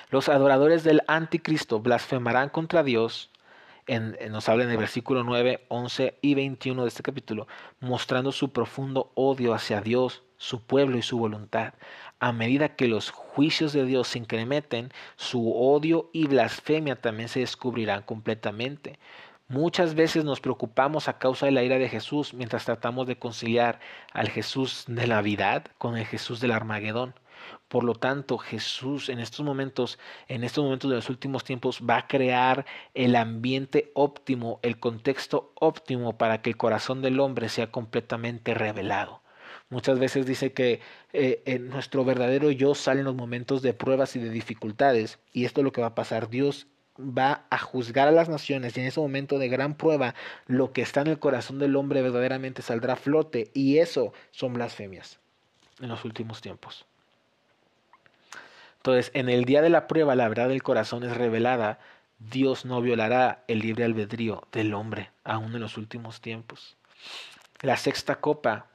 Los 0.09 0.29
adoradores 0.29 0.83
del 0.83 1.01
anticristo 1.07 1.79
blasfemarán 1.79 2.49
contra 2.49 2.83
Dios, 2.83 3.29
en, 3.87 4.17
nos 4.29 4.47
habla 4.49 4.65
en 4.65 4.71
el 4.71 4.77
versículo 4.77 5.23
9, 5.23 5.65
11 5.67 6.17
y 6.21 6.35
21 6.35 6.83
de 6.83 6.87
este 6.87 7.03
capítulo, 7.03 7.47
mostrando 7.79 8.31
su 8.31 8.51
profundo 8.51 9.11
odio 9.15 9.53
hacia 9.53 9.81
Dios, 9.81 10.23
su 10.37 10.61
pueblo 10.61 10.97
y 10.97 11.01
su 11.01 11.17
voluntad. 11.17 11.73
A 12.19 12.31
medida 12.31 12.75
que 12.75 12.87
los 12.87 13.11
juicios 13.11 13.73
de 13.73 13.85
Dios 13.85 14.09
se 14.09 14.19
incrementen, 14.19 14.91
su 15.15 15.53
odio 15.53 16.09
y 16.13 16.27
blasfemia 16.27 16.95
también 16.95 17.29
se 17.29 17.39
descubrirán 17.39 18.03
completamente. 18.03 18.99
Muchas 19.47 19.95
veces 19.95 20.25
nos 20.25 20.41
preocupamos 20.41 21.07
a 21.07 21.17
causa 21.17 21.47
de 21.47 21.51
la 21.51 21.63
ira 21.63 21.79
de 21.79 21.89
Jesús 21.89 22.35
mientras 22.35 22.65
tratamos 22.65 23.07
de 23.07 23.17
conciliar 23.17 23.79
al 24.13 24.29
Jesús 24.29 24.83
de 24.87 25.07
la 25.07 25.15
Navidad 25.15 25.65
con 25.79 25.97
el 25.97 26.05
Jesús 26.05 26.39
del 26.39 26.51
Armagedón. 26.51 27.15
Por 27.69 27.83
lo 27.83 27.93
tanto, 27.93 28.37
Jesús 28.39 29.09
en 29.09 29.19
estos 29.19 29.45
momentos, 29.45 29.99
en 30.27 30.43
estos 30.43 30.63
momentos 30.63 30.89
de 30.89 30.97
los 30.97 31.09
últimos 31.09 31.43
tiempos, 31.43 31.81
va 31.87 31.97
a 31.97 32.07
crear 32.07 32.65
el 32.95 33.15
ambiente 33.15 33.91
óptimo, 33.93 34.59
el 34.63 34.79
contexto 34.79 35.53
óptimo 35.55 36.17
para 36.17 36.41
que 36.41 36.49
el 36.49 36.57
corazón 36.57 37.01
del 37.01 37.19
hombre 37.19 37.47
sea 37.47 37.71
completamente 37.71 38.55
revelado. 38.55 39.21
Muchas 39.69 39.99
veces 39.99 40.25
dice 40.25 40.51
que 40.51 40.81
eh, 41.13 41.59
nuestro 41.61 42.03
verdadero 42.03 42.49
yo 42.49 42.73
sale 42.73 43.01
en 43.01 43.05
los 43.05 43.15
momentos 43.15 43.61
de 43.61 43.73
pruebas 43.73 44.15
y 44.15 44.19
de 44.19 44.31
dificultades, 44.31 45.19
y 45.31 45.45
esto 45.45 45.61
es 45.61 45.65
lo 45.65 45.71
que 45.71 45.81
va 45.81 45.87
a 45.87 45.95
pasar. 45.95 46.27
Dios 46.27 46.65
va 46.99 47.45
a 47.51 47.59
juzgar 47.59 48.07
a 48.07 48.11
las 48.11 48.29
naciones 48.29 48.75
y 48.75 48.81
en 48.81 48.87
ese 48.87 48.99
momento 48.99 49.37
de 49.37 49.47
gran 49.47 49.75
prueba 49.75 50.15
lo 50.47 50.73
que 50.73 50.81
está 50.81 51.01
en 51.01 51.07
el 51.07 51.19
corazón 51.19 51.59
del 51.59 51.75
hombre 51.75 52.01
verdaderamente 52.01 52.61
saldrá 52.61 52.93
a 52.93 52.97
flote 52.97 53.51
y 53.53 53.77
eso 53.77 54.11
son 54.31 54.53
blasfemias 54.53 55.19
en 55.79 55.87
los 55.89 56.03
últimos 56.03 56.41
tiempos. 56.41 56.88
Entonces, 58.79 59.11
en 59.13 59.29
el 59.29 59.45
día 59.45 59.61
de 59.61 59.69
la 59.69 59.87
prueba, 59.87 60.15
la 60.15 60.27
verdad 60.29 60.49
del 60.49 60.63
corazón 60.63 61.03
es 61.03 61.15
revelada. 61.15 61.79
Dios 62.17 62.65
no 62.65 62.81
violará 62.81 63.43
el 63.47 63.59
libre 63.59 63.83
albedrío 63.83 64.47
del 64.51 64.73
hombre, 64.73 65.11
aún 65.23 65.53
en 65.53 65.61
los 65.61 65.77
últimos 65.77 66.21
tiempos. 66.21 66.77
La 67.61 67.77
sexta 67.77 68.15
copa 68.15 68.67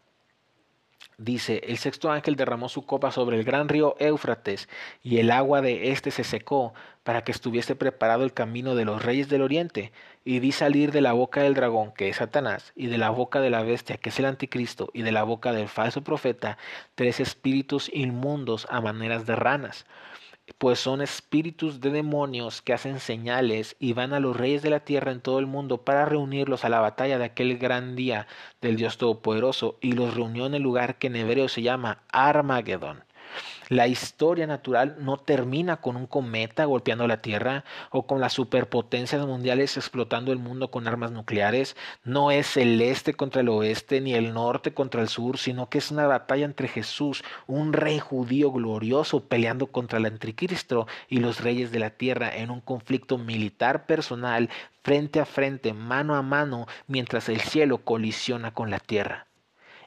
Dice, 1.17 1.63
el 1.69 1.79
sexto 1.79 2.11
ángel 2.11 2.35
derramó 2.35 2.69
su 2.69 2.87
copa 2.87 3.13
sobre 3.13 3.37
el 3.39 3.45
gran 3.45 3.69
río 3.69 3.95
Éufrates, 4.01 4.69
y 5.03 5.19
el 5.19 5.31
agua 5.31 5.61
de 5.61 5.93
éste 5.93 6.11
se 6.11 6.25
secó, 6.25 6.75
para 7.05 7.23
que 7.23 7.31
estuviese 7.31 7.77
preparado 7.77 8.25
el 8.25 8.33
camino 8.33 8.75
de 8.75 8.85
los 8.85 9.05
reyes 9.05 9.29
del 9.29 9.43
oriente, 9.43 9.93
y 10.25 10.39
vi 10.39 10.53
salir 10.53 10.93
de 10.93 11.01
la 11.01 11.13
boca 11.13 11.43
del 11.43 11.55
dragón, 11.55 11.93
que 11.93 12.09
es 12.09 12.17
Satanás, 12.17 12.73
y 12.75 12.87
de 12.87 12.99
la 12.99 13.11
boca 13.11 13.41
de 13.41 13.51
la 13.51 13.63
bestia, 13.63 13.99
que 13.99 14.09
es 14.09 14.19
el 14.19 14.25
anticristo, 14.25 14.91
y 14.95 15.03
de 15.03 15.13
la 15.13 15.23
boca 15.23 15.53
del 15.53 15.69
falso 15.69 16.03
profeta, 16.03 16.59
tres 16.95 17.21
espíritus 17.21 17.91
inmundos 17.93 18.67
a 18.71 18.81
maneras 18.81 19.27
de 19.27 19.37
ranas 19.37 19.87
pues 20.59 20.79
son 20.79 21.01
espíritus 21.01 21.81
de 21.81 21.91
demonios 21.91 22.61
que 22.61 22.75
hacen 22.75 23.01
señales 23.01 23.77
y 23.79 23.95
van 23.95 24.13
a 24.13 24.21
los 24.21 24.37
reyes 24.37 24.63
de 24.63 24.71
la 24.71 24.81
tierra 24.81 25.11
en 25.11 25.21
todo 25.21 25.39
el 25.39 25.47
mundo 25.47 25.85
para 25.85 26.05
reunirlos 26.05 26.65
a 26.65 26.69
la 26.69 26.81
batalla 26.81 27.19
de 27.19 27.25
aquel 27.25 27.57
gran 27.59 27.97
día 27.97 28.27
del 28.61 28.77
Dios 28.77 28.99
Todopoderoso 28.99 29.79
y 29.81 29.93
los 29.93 30.15
reunió 30.15 30.47
en 30.47 30.55
el 30.55 30.63
lugar 30.63 30.99
que 30.99 31.07
en 31.07 31.17
hebreo 31.17 31.49
se 31.49 31.63
llama 31.63 32.03
Armagedón. 32.13 33.04
La 33.71 33.87
historia 33.87 34.47
natural 34.47 34.97
no 34.99 35.17
termina 35.17 35.79
con 35.79 35.97
un 35.97 36.07
cometa 36.07 36.67
golpeando 36.67 37.09
la 37.09 37.23
Tierra 37.23 37.65
o 37.91 38.07
con 38.07 38.21
las 38.21 38.35
superpotencias 38.35 39.27
mundiales 39.27 39.79
explotando 39.79 40.33
el 40.33 40.39
mundo 40.39 40.71
con 40.71 40.87
armas 40.87 41.13
nucleares. 41.13 41.75
No 42.05 42.31
es 42.31 42.59
el 42.59 42.83
este 42.83 43.15
contra 43.15 43.41
el 43.41 43.49
oeste 43.49 44.03
ni 44.03 44.13
el 44.13 44.35
norte 44.35 44.75
contra 44.75 45.01
el 45.01 45.09
sur, 45.09 45.39
sino 45.39 45.71
que 45.71 45.79
es 45.79 45.91
una 45.91 46.07
batalla 46.07 46.45
entre 46.45 46.69
Jesús, 46.69 47.25
un 47.47 47.73
rey 47.73 48.01
judío 48.01 48.53
glorioso 48.53 49.25
peleando 49.25 49.69
contra 49.69 49.99
el 49.99 50.05
anticristo 50.05 50.87
y 51.09 51.21
los 51.21 51.41
reyes 51.41 51.73
de 51.73 51.79
la 51.79 51.91
tierra 51.91 52.37
en 52.37 52.51
un 52.51 52.61
conflicto 52.61 53.17
militar 53.17 53.87
personal 53.87 54.51
frente 54.83 55.21
a 55.21 55.25
frente, 55.25 55.73
mano 55.73 56.17
a 56.17 56.23
mano, 56.23 56.67
mientras 56.87 57.31
el 57.31 57.41
cielo 57.41 57.79
colisiona 57.79 58.53
con 58.53 58.71
la 58.71 58.79
tierra. 58.79 59.27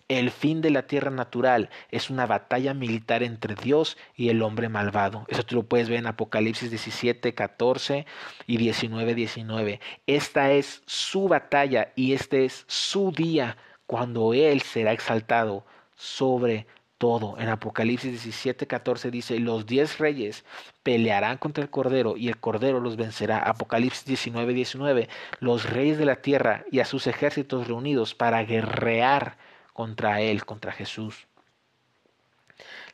El 0.09 0.31
fin 0.31 0.61
de 0.61 0.69
la 0.69 0.83
tierra 0.83 1.11
natural 1.11 1.69
es 1.91 2.09
una 2.09 2.25
batalla 2.25 2.73
militar 2.73 3.23
entre 3.23 3.55
Dios 3.55 3.97
y 4.15 4.29
el 4.29 4.41
hombre 4.41 4.69
malvado. 4.69 5.25
Eso 5.27 5.43
tú 5.43 5.55
lo 5.55 5.63
puedes 5.63 5.89
ver 5.89 5.99
en 5.99 6.07
Apocalipsis 6.07 6.69
17, 6.69 7.33
14 7.33 8.05
y 8.45 8.55
19, 8.55 9.15
19. 9.15 9.81
Esta 10.05 10.51
es 10.53 10.81
su 10.85 11.27
batalla 11.27 11.91
y 11.97 12.13
este 12.13 12.45
es 12.45 12.63
su 12.67 13.11
día 13.11 13.57
cuando 13.85 14.33
Él 14.33 14.61
será 14.61 14.93
exaltado 14.93 15.65
sobre 15.97 16.67
todo. 16.97 17.35
En 17.37 17.49
Apocalipsis 17.49 18.11
17, 18.11 18.65
14 18.65 19.11
dice, 19.11 19.39
los 19.39 19.65
diez 19.65 19.97
reyes 19.97 20.45
pelearán 20.83 21.37
contra 21.37 21.63
el 21.63 21.69
Cordero 21.69 22.15
y 22.15 22.29
el 22.29 22.37
Cordero 22.37 22.79
los 22.79 22.95
vencerá. 22.95 23.39
Apocalipsis 23.39 24.05
19, 24.05 24.53
19, 24.53 25.09
los 25.41 25.69
reyes 25.69 25.97
de 25.97 26.05
la 26.05 26.21
tierra 26.21 26.63
y 26.71 26.79
a 26.79 26.85
sus 26.85 27.07
ejércitos 27.07 27.67
reunidos 27.67 28.15
para 28.15 28.43
guerrear 28.43 29.35
contra 29.77 30.21
él, 30.21 30.43
contra 30.43 30.71
Jesús. 30.71 31.27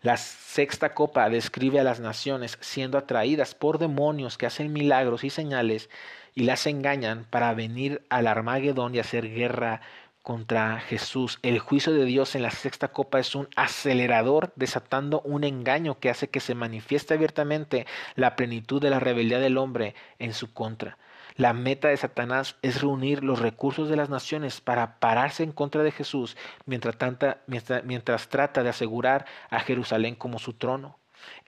La 0.02 0.18
sexta 0.18 0.94
copa 0.94 1.30
describe 1.30 1.80
a 1.80 1.86
las 1.86 2.02
naciones 2.02 2.58
siendo 2.60 2.98
atraídas 2.98 3.56
por 3.56 3.78
demonios 3.78 4.38
que 4.38 4.48
hacen 4.48 4.74
milagros 4.74 5.24
y 5.24 5.30
señales 5.30 5.90
y 6.36 6.44
las 6.44 6.68
engañan 6.68 7.26
para 7.30 7.54
venir 7.54 8.06
al 8.10 8.28
Armagedón 8.28 8.94
y 8.96 9.00
hacer 9.00 9.34
guerra 9.34 9.80
contra 10.24 10.82
Jesús. 10.82 11.40
El 11.42 11.60
juicio 11.60 11.94
de 11.94 12.04
Dios 12.04 12.36
en 12.36 12.42
la 12.42 12.52
sexta 12.52 12.90
copa 12.90 13.22
es 13.22 13.34
un 13.34 13.48
acelerador 13.56 14.52
desatando 14.58 15.22
un 15.22 15.46
engaño 15.46 16.00
que 16.00 16.10
hace 16.10 16.28
que 16.28 16.42
se 16.42 16.54
manifieste 16.54 17.14
abiertamente 17.14 17.88
la 18.16 18.36
plenitud 18.36 18.82
de 18.82 18.90
la 18.90 19.00
rebeldía 19.00 19.40
del 19.40 19.58
hombre 19.58 19.96
en 20.20 20.34
su 20.34 20.52
contra. 20.52 20.98
La 21.36 21.54
meta 21.54 21.88
de 21.88 21.98
Satanás 21.98 22.58
es 22.62 22.82
reunir 22.82 23.24
los 23.24 23.40
recursos 23.40 23.90
de 23.90 23.96
las 23.96 24.10
naciones 24.10 24.62
para 24.62 25.00
pararse 25.00 25.44
en 25.44 25.52
contra 25.52 25.84
de 25.84 25.92
Jesús 25.92 26.38
mientras, 26.66 28.28
trata 28.30 28.64
de 28.64 28.70
asegurar 28.70 29.26
a 29.50 29.60
Jerusalén 29.60 30.16
como 30.16 30.40
su 30.40 30.54
trono. 30.54 30.98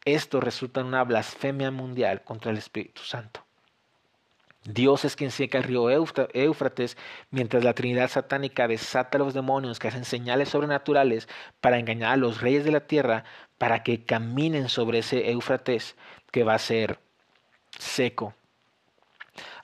Esto 0.04 0.40
resulta 0.40 0.82
en 0.82 0.88
una 0.88 1.04
blasfemia 1.04 1.70
mundial 1.70 2.24
contra 2.24 2.52
el 2.52 2.58
Espíritu 2.58 3.02
Santo. 3.04 3.42
Dios 4.64 5.06
es 5.06 5.16
quien 5.16 5.30
seca 5.30 5.60
el 5.60 5.64
río 5.64 5.92
Éufrates, 5.92 6.98
mientras 7.30 7.64
la 7.64 7.74
Trinidad 7.74 8.10
satánica 8.10 8.68
desata 8.68 9.18
a 9.18 9.20
los 9.20 9.36
demonios 9.36 9.78
que 9.78 9.90
hacen 9.90 10.06
señales 10.06 10.50
sobrenaturales 10.50 11.30
para 11.62 11.78
engañar 11.78 12.14
a 12.14 12.18
los 12.18 12.42
reyes 12.42 12.66
de 12.66 12.72
la 12.72 12.88
tierra 12.88 13.26
para 13.60 13.84
que 13.84 14.06
caminen 14.06 14.70
sobre 14.70 15.00
ese 15.00 15.30
Éufrates 15.30 15.96
que 16.32 16.44
va 16.44 16.56
a 16.56 16.60
ser 16.60 17.00
seco. 17.78 18.34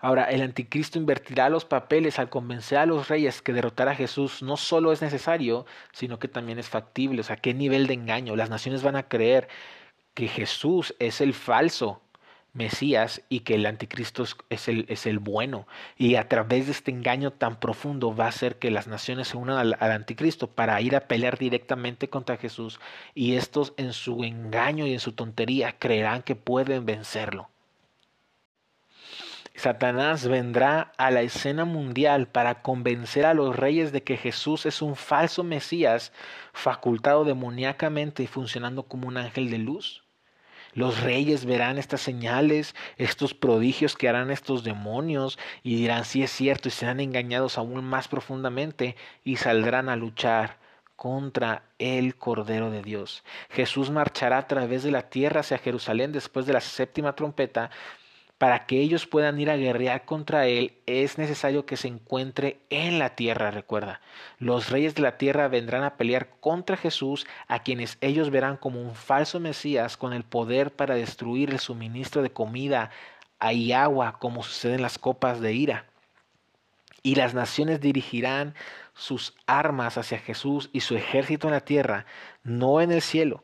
Ahora, 0.01 0.25
el 0.25 0.41
anticristo 0.41 0.97
invertirá 0.97 1.49
los 1.49 1.63
papeles 1.65 2.19
al 2.19 2.29
convencer 2.29 2.79
a 2.79 2.85
los 2.87 3.07
reyes 3.07 3.41
que 3.41 3.53
derrotar 3.53 3.87
a 3.87 3.95
Jesús 3.95 4.41
no 4.41 4.57
solo 4.57 4.91
es 4.91 5.01
necesario, 5.01 5.65
sino 5.93 6.19
que 6.19 6.27
también 6.27 6.59
es 6.59 6.69
factible. 6.69 7.21
O 7.21 7.23
sea, 7.23 7.37
¿qué 7.37 7.53
nivel 7.53 7.87
de 7.87 7.93
engaño? 7.93 8.35
Las 8.35 8.49
naciones 8.49 8.83
van 8.83 8.95
a 8.95 9.07
creer 9.07 9.47
que 10.15 10.27
Jesús 10.27 10.95
es 10.99 11.21
el 11.21 11.33
falso 11.33 12.01
Mesías 12.53 13.21
y 13.29 13.41
que 13.41 13.55
el 13.55 13.65
anticristo 13.65 14.25
es 14.49 14.67
el, 14.67 14.85
es 14.89 15.05
el 15.05 15.19
bueno. 15.19 15.67
Y 15.97 16.15
a 16.15 16.27
través 16.27 16.65
de 16.65 16.73
este 16.73 16.91
engaño 16.91 17.31
tan 17.31 17.59
profundo 17.59 18.15
va 18.15 18.25
a 18.25 18.29
hacer 18.29 18.57
que 18.57 18.71
las 18.71 18.87
naciones 18.87 19.29
se 19.29 19.37
unan 19.37 19.57
al, 19.57 19.77
al, 19.79 19.91
anticristo 19.91 20.47
para 20.47 20.81
ir 20.81 20.95
a 20.95 21.07
pelear 21.07 21.37
directamente 21.37 22.09
contra 22.09 22.37
Jesús. 22.37 22.79
Y 23.15 23.35
estos 23.35 23.73
en 23.77 23.93
su 23.93 24.23
engaño 24.23 24.85
y 24.85 24.93
en 24.93 24.99
su 24.99 25.13
tontería 25.13 25.77
creerán 25.79 26.23
que 26.23 26.35
pueden 26.35 26.85
vencerlo. 26.85 27.49
Satanás 29.55 30.27
vendrá 30.27 30.93
a 30.97 31.11
la 31.11 31.21
escena 31.21 31.65
mundial 31.65 32.27
para 32.27 32.61
convencer 32.61 33.25
a 33.25 33.33
los 33.33 33.55
reyes 33.55 33.91
de 33.91 34.01
que 34.01 34.17
Jesús 34.17 34.65
es 34.65 34.81
un 34.81 34.95
falso 34.95 35.43
Mesías 35.43 36.13
facultado 36.53 37.25
demoníacamente 37.25 38.23
y 38.23 38.27
funcionando 38.27 38.83
como 38.83 39.07
un 39.07 39.17
ángel 39.17 39.51
de 39.51 39.57
luz. 39.57 40.03
Los 40.73 41.01
reyes 41.01 41.43
verán 41.43 41.77
estas 41.77 41.99
señales, 41.99 42.75
estos 42.97 43.33
prodigios 43.33 43.97
que 43.97 44.07
harán 44.07 44.31
estos 44.31 44.63
demonios 44.63 45.37
y 45.63 45.75
dirán 45.75 46.05
si 46.05 46.23
es 46.23 46.31
cierto 46.31 46.69
y 46.69 46.71
serán 46.71 47.01
engañados 47.01 47.57
aún 47.57 47.83
más 47.83 48.07
profundamente 48.07 48.95
y 49.25 49.35
saldrán 49.35 49.89
a 49.89 49.97
luchar 49.97 50.59
contra 50.95 51.63
el 51.77 52.15
Cordero 52.15 52.71
de 52.71 52.83
Dios. 52.83 53.23
Jesús 53.49 53.89
marchará 53.89 54.37
a 54.37 54.47
través 54.47 54.83
de 54.83 54.91
la 54.91 55.09
tierra 55.09 55.41
hacia 55.41 55.57
Jerusalén 55.57 56.11
después 56.13 56.45
de 56.45 56.53
la 56.53 56.61
séptima 56.61 57.15
trompeta 57.15 57.69
para 58.41 58.65
que 58.65 58.81
ellos 58.81 59.05
puedan 59.05 59.39
ir 59.39 59.51
a 59.51 59.55
guerrear 59.55 60.03
contra 60.03 60.47
él, 60.47 60.73
es 60.87 61.19
necesario 61.19 61.67
que 61.67 61.77
se 61.77 61.87
encuentre 61.87 62.59
en 62.71 62.97
la 62.97 63.13
tierra, 63.13 63.51
recuerda. 63.51 64.01
Los 64.39 64.71
reyes 64.71 64.95
de 64.95 65.03
la 65.03 65.19
tierra 65.19 65.47
vendrán 65.47 65.83
a 65.83 65.95
pelear 65.95 66.27
contra 66.39 66.75
Jesús, 66.75 67.27
a 67.47 67.59
quienes 67.59 67.99
ellos 68.01 68.31
verán 68.31 68.57
como 68.57 68.81
un 68.81 68.95
falso 68.95 69.39
Mesías 69.39 69.95
con 69.95 70.11
el 70.11 70.23
poder 70.23 70.71
para 70.71 70.95
destruir 70.95 71.51
el 71.51 71.59
suministro 71.59 72.23
de 72.23 72.31
comida 72.31 72.89
y 73.51 73.73
agua, 73.73 74.17
como 74.17 74.41
sucede 74.41 74.73
en 74.73 74.81
las 74.81 74.97
copas 74.97 75.39
de 75.39 75.53
ira. 75.53 75.85
Y 77.03 77.13
las 77.13 77.35
naciones 77.35 77.79
dirigirán 77.79 78.55
sus 78.95 79.35
armas 79.45 79.99
hacia 79.99 80.17
Jesús 80.17 80.71
y 80.73 80.79
su 80.79 80.95
ejército 80.95 81.47
en 81.47 81.53
la 81.53 81.61
tierra, 81.61 82.07
no 82.41 82.81
en 82.81 82.91
el 82.91 83.03
cielo 83.03 83.43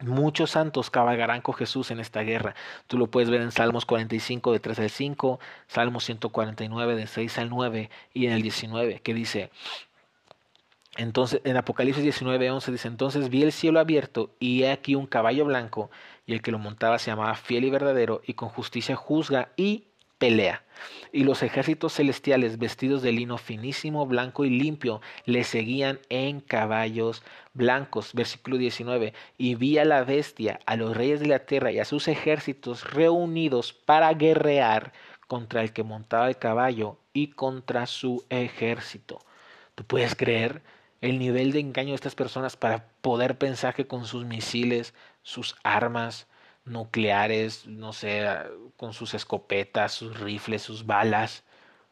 Muchos 0.00 0.50
santos 0.50 0.90
cabalgarán 0.90 1.40
con 1.40 1.54
Jesús 1.54 1.90
en 1.90 2.00
esta 2.00 2.20
guerra. 2.22 2.54
Tú 2.88 2.98
lo 2.98 3.06
puedes 3.06 3.30
ver 3.30 3.40
en 3.40 3.52
Salmos 3.52 3.86
45 3.86 4.52
de 4.52 4.60
3 4.60 4.78
al 4.80 4.90
5, 4.90 5.40
Salmos 5.68 6.04
149 6.04 6.96
de 6.96 7.06
6 7.06 7.38
al 7.38 7.48
9 7.48 7.90
y 8.12 8.26
en 8.26 8.32
el 8.32 8.42
19 8.42 9.00
que 9.00 9.14
dice, 9.14 9.50
entonces 10.96 11.40
en 11.44 11.56
Apocalipsis 11.56 12.02
19, 12.02 12.50
11 12.50 12.72
dice, 12.72 12.88
entonces 12.88 13.28
vi 13.28 13.42
el 13.42 13.52
cielo 13.52 13.80
abierto 13.80 14.30
y 14.38 14.62
he 14.62 14.72
aquí 14.72 14.94
un 14.94 15.06
caballo 15.06 15.44
blanco 15.44 15.90
y 16.26 16.34
el 16.34 16.42
que 16.42 16.52
lo 16.52 16.58
montaba 16.58 16.98
se 16.98 17.10
llamaba 17.10 17.34
fiel 17.34 17.64
y 17.64 17.70
verdadero 17.70 18.20
y 18.26 18.34
con 18.34 18.48
justicia 18.48 18.96
juzga 18.96 19.50
y 19.56 19.84
Y 21.12 21.24
los 21.24 21.42
ejércitos 21.42 21.94
celestiales 21.94 22.58
vestidos 22.58 23.02
de 23.02 23.12
lino 23.12 23.38
finísimo, 23.38 24.06
blanco 24.06 24.44
y 24.44 24.50
limpio 24.50 25.00
le 25.26 25.44
seguían 25.44 26.00
en 26.08 26.40
caballos 26.40 27.22
blancos. 27.52 28.12
Versículo 28.14 28.56
19. 28.56 29.12
Y 29.38 29.54
vi 29.54 29.78
a 29.78 29.84
la 29.84 30.04
bestia, 30.04 30.60
a 30.66 30.76
los 30.76 30.96
reyes 30.96 31.20
de 31.20 31.26
la 31.26 31.40
tierra 31.40 31.72
y 31.72 31.78
a 31.78 31.84
sus 31.84 32.08
ejércitos 32.08 32.90
reunidos 32.92 33.72
para 33.72 34.12
guerrear 34.14 34.92
contra 35.26 35.62
el 35.62 35.72
que 35.72 35.82
montaba 35.82 36.28
el 36.28 36.36
caballo 36.36 36.98
y 37.12 37.28
contra 37.28 37.86
su 37.86 38.24
ejército. 38.28 39.20
¿Tú 39.74 39.84
puedes 39.84 40.14
creer 40.14 40.62
el 41.00 41.18
nivel 41.18 41.52
de 41.52 41.60
engaño 41.60 41.90
de 41.90 41.96
estas 41.96 42.14
personas 42.14 42.56
para 42.56 42.86
poder 43.02 43.36
pensar 43.36 43.74
que 43.74 43.86
con 43.86 44.06
sus 44.06 44.24
misiles, 44.24 44.94
sus 45.22 45.54
armas, 45.62 46.26
nucleares, 46.64 47.66
no 47.66 47.92
sé, 47.92 48.26
con 48.76 48.92
sus 48.92 49.14
escopetas, 49.14 49.92
sus 49.92 50.18
rifles, 50.18 50.62
sus 50.62 50.86
balas, 50.86 51.44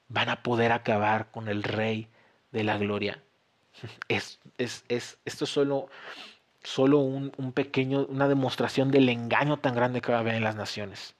van 0.09 0.29
a 0.29 0.43
poder 0.43 0.73
acabar 0.73 1.31
con 1.31 1.49
el 1.49 1.63
rey 1.63 2.09
de 2.53 2.65
la 2.65 2.79
gloria. 2.79 3.23
Es, 4.09 4.39
es, 4.59 4.85
es, 4.89 5.19
esto 5.25 5.45
es 5.45 5.51
solo, 5.51 5.89
solo 6.63 6.99
un, 6.99 7.33
un 7.39 7.53
pequeño, 7.53 8.07
una 8.07 8.29
demostración 8.29 8.91
del 8.91 9.09
engaño 9.09 9.59
tan 9.59 9.75
grande 9.75 10.01
que 10.01 10.13
va 10.13 10.19
a 10.19 10.21
haber 10.21 10.35
en 10.35 10.45
las 10.45 10.57
naciones. 10.57 11.15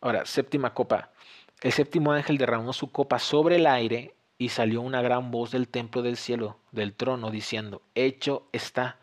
Ahora, 0.00 0.26
séptima 0.26 0.74
copa. 0.74 1.10
El 1.62 1.72
séptimo 1.72 2.12
ángel 2.12 2.36
derramó 2.36 2.72
su 2.72 2.90
copa 2.92 3.18
sobre 3.18 3.56
el 3.56 3.66
aire 3.66 4.14
y 4.36 4.50
salió 4.50 4.82
una 4.82 5.00
gran 5.00 5.30
voz 5.30 5.52
del 5.52 5.68
templo 5.68 6.02
del 6.02 6.16
cielo, 6.16 6.58
del 6.72 6.92
trono, 6.92 7.30
diciendo, 7.30 7.82
hecho 7.94 8.46
está. 8.52 8.98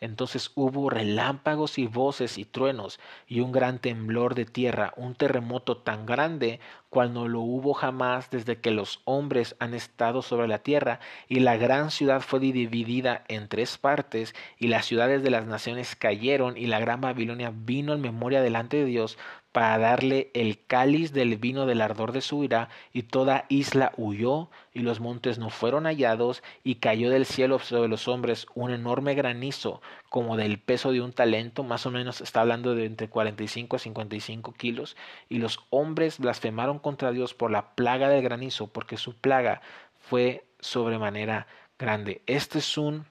Entonces 0.00 0.52
hubo 0.54 0.90
relámpagos 0.90 1.78
y 1.78 1.86
voces 1.86 2.36
y 2.36 2.44
truenos 2.44 3.00
y 3.26 3.40
un 3.40 3.52
gran 3.52 3.78
temblor 3.78 4.34
de 4.34 4.44
tierra, 4.44 4.92
un 4.96 5.14
terremoto 5.14 5.78
tan 5.78 6.04
grande 6.04 6.60
cual 6.90 7.12
no 7.12 7.28
lo 7.28 7.40
hubo 7.40 7.74
jamás 7.74 8.30
desde 8.30 8.60
que 8.60 8.70
los 8.70 9.00
hombres 9.04 9.56
han 9.58 9.74
estado 9.74 10.22
sobre 10.22 10.48
la 10.48 10.60
tierra, 10.60 11.00
y 11.28 11.40
la 11.40 11.56
gran 11.56 11.90
ciudad 11.90 12.20
fue 12.20 12.40
dividida 12.40 13.24
en 13.28 13.48
tres 13.48 13.76
partes, 13.76 14.34
y 14.58 14.68
las 14.68 14.86
ciudades 14.86 15.22
de 15.22 15.30
las 15.30 15.46
naciones 15.46 15.96
cayeron, 15.96 16.56
y 16.56 16.66
la 16.66 16.78
gran 16.78 17.00
Babilonia 17.00 17.52
vino 17.54 17.92
en 17.92 18.00
memoria 18.00 18.40
delante 18.40 18.78
de 18.78 18.84
Dios 18.86 19.18
para 19.56 19.78
darle 19.78 20.30
el 20.34 20.62
cáliz 20.66 21.14
del 21.14 21.38
vino 21.38 21.64
del 21.64 21.80
ardor 21.80 22.12
de 22.12 22.20
su 22.20 22.44
ira, 22.44 22.68
y 22.92 23.04
toda 23.04 23.46
isla 23.48 23.90
huyó, 23.96 24.50
y 24.74 24.80
los 24.80 25.00
montes 25.00 25.38
no 25.38 25.48
fueron 25.48 25.84
hallados, 25.84 26.42
y 26.62 26.74
cayó 26.74 27.08
del 27.08 27.24
cielo 27.24 27.58
sobre 27.58 27.88
los 27.88 28.06
hombres 28.06 28.46
un 28.54 28.70
enorme 28.70 29.14
granizo, 29.14 29.80
como 30.10 30.36
del 30.36 30.58
peso 30.58 30.92
de 30.92 31.00
un 31.00 31.14
talento, 31.14 31.62
más 31.62 31.86
o 31.86 31.90
menos 31.90 32.20
está 32.20 32.42
hablando 32.42 32.74
de 32.74 32.84
entre 32.84 33.08
45 33.08 33.76
a 33.76 33.78
55 33.78 34.52
kilos, 34.52 34.94
y 35.30 35.38
los 35.38 35.60
hombres 35.70 36.18
blasfemaron 36.18 36.78
contra 36.78 37.10
Dios 37.10 37.32
por 37.32 37.50
la 37.50 37.70
plaga 37.74 38.10
del 38.10 38.22
granizo, 38.22 38.66
porque 38.66 38.98
su 38.98 39.14
plaga 39.14 39.62
fue 39.98 40.44
sobremanera 40.60 41.46
grande. 41.78 42.20
Este 42.26 42.58
es 42.58 42.76
un 42.76 43.06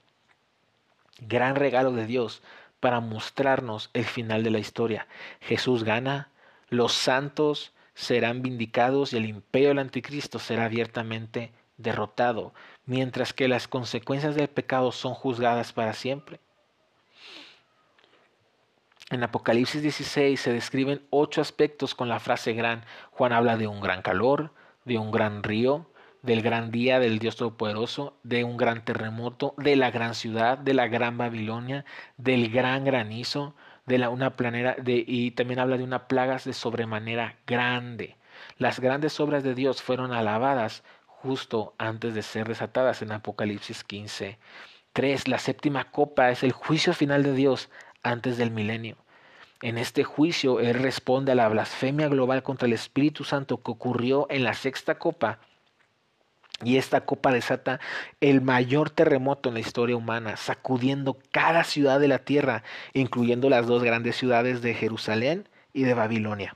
gran 1.22 1.56
regalo 1.56 1.92
de 1.92 2.06
Dios 2.06 2.44
para 2.80 3.00
mostrarnos 3.00 3.90
el 3.94 4.06
final 4.06 4.44
de 4.44 4.52
la 4.52 4.60
historia. 4.60 5.08
Jesús 5.42 5.84
gana, 5.84 6.30
los 6.70 6.94
santos 6.94 7.74
serán 7.94 8.42
vindicados 8.42 9.14
y 9.14 9.18
el 9.18 9.26
imperio 9.26 9.70
del 9.70 9.80
anticristo 9.80 10.40
será 10.40 10.66
abiertamente 10.66 11.54
derrotado, 11.78 12.54
mientras 12.86 13.34
que 13.34 13.48
las 13.48 13.68
consecuencias 13.68 14.36
del 14.36 14.48
pecado 14.48 14.92
son 14.92 15.14
juzgadas 15.14 15.74
para 15.74 15.94
siempre. 15.94 16.40
En 19.12 19.24
Apocalipsis 19.24 19.82
16 19.82 20.40
se 20.40 20.52
describen 20.52 21.06
ocho 21.12 21.40
aspectos 21.40 21.94
con 21.94 22.10
la 22.10 22.20
frase 22.20 22.54
gran. 22.54 22.84
Juan 23.12 23.34
habla 23.34 23.56
de 23.56 23.68
un 23.68 23.80
gran 23.80 24.02
calor, 24.02 24.52
de 24.84 24.98
un 24.98 25.12
gran 25.12 25.44
río, 25.44 25.88
del 26.24 26.42
gran 26.42 26.72
día 26.72 27.00
del 27.00 27.20
Dios 27.20 27.36
Todopoderoso, 27.36 28.18
de 28.24 28.44
un 28.44 28.58
gran 28.58 28.84
terremoto, 28.84 29.54
de 29.58 29.76
la 29.76 29.92
gran 29.92 30.16
ciudad, 30.16 30.58
de 30.58 30.74
la 30.74 30.88
gran 30.88 31.20
Babilonia, 31.20 31.86
del 32.18 32.50
gran 32.50 32.84
granizo, 32.84 33.56
de 33.86 33.98
la, 33.98 34.10
una 34.10 34.36
planera 34.36 34.76
de, 34.76 35.04
y 35.06 35.32
también 35.32 35.60
habla 35.60 35.78
de 35.78 35.84
una 35.84 36.08
plaga 36.08 36.38
de 36.44 36.54
sobremanera 36.54 37.36
grande. 37.46 38.18
Las 38.58 38.80
grandes 38.80 39.20
obras 39.20 39.44
de 39.44 39.56
Dios 39.56 39.82
fueron 39.82 40.12
alabadas 40.12 40.84
justo 41.06 41.74
antes 41.78 42.14
de 42.14 42.22
ser 42.22 42.48
desatadas 42.48 43.02
en 43.02 43.12
Apocalipsis 43.12 43.84
15. 43.84 44.38
3. 44.94 45.28
La 45.28 45.40
séptima 45.40 45.92
copa 45.92 46.32
es 46.32 46.44
el 46.44 46.52
juicio 46.52 46.94
final 46.94 47.24
de 47.24 47.34
Dios 47.34 47.70
antes 48.04 48.38
del 48.38 48.52
milenio. 48.52 48.98
En 49.62 49.78
este 49.78 50.04
juicio, 50.04 50.60
Él 50.60 50.76
responde 50.76 51.32
a 51.32 51.36
la 51.36 51.50
blasfemia 51.50 52.08
global 52.08 52.44
contra 52.44 52.68
el 52.68 52.74
Espíritu 52.74 53.24
Santo 53.24 53.62
que 53.62 53.72
ocurrió 53.72 54.28
en 54.30 54.44
la 54.44 54.54
sexta 54.54 55.00
copa 55.00 55.40
y 56.64 56.78
esta 56.78 57.02
copa 57.02 57.32
desata 57.32 57.80
el 58.22 58.42
mayor 58.42 58.90
terremoto 58.90 59.50
en 59.50 59.56
la 59.56 59.60
historia 59.60 59.98
humana, 59.98 60.38
sacudiendo 60.38 61.18
cada 61.32 61.64
ciudad 61.64 62.00
de 62.00 62.08
la 62.08 62.20
tierra, 62.20 62.64
incluyendo 62.94 63.50
las 63.50 63.68
dos 63.68 63.84
grandes 63.84 64.16
ciudades 64.16 64.62
de 64.62 64.74
Jerusalén 64.74 65.50
y 65.74 65.84
de 65.84 65.94
Babilonia. 65.94 66.56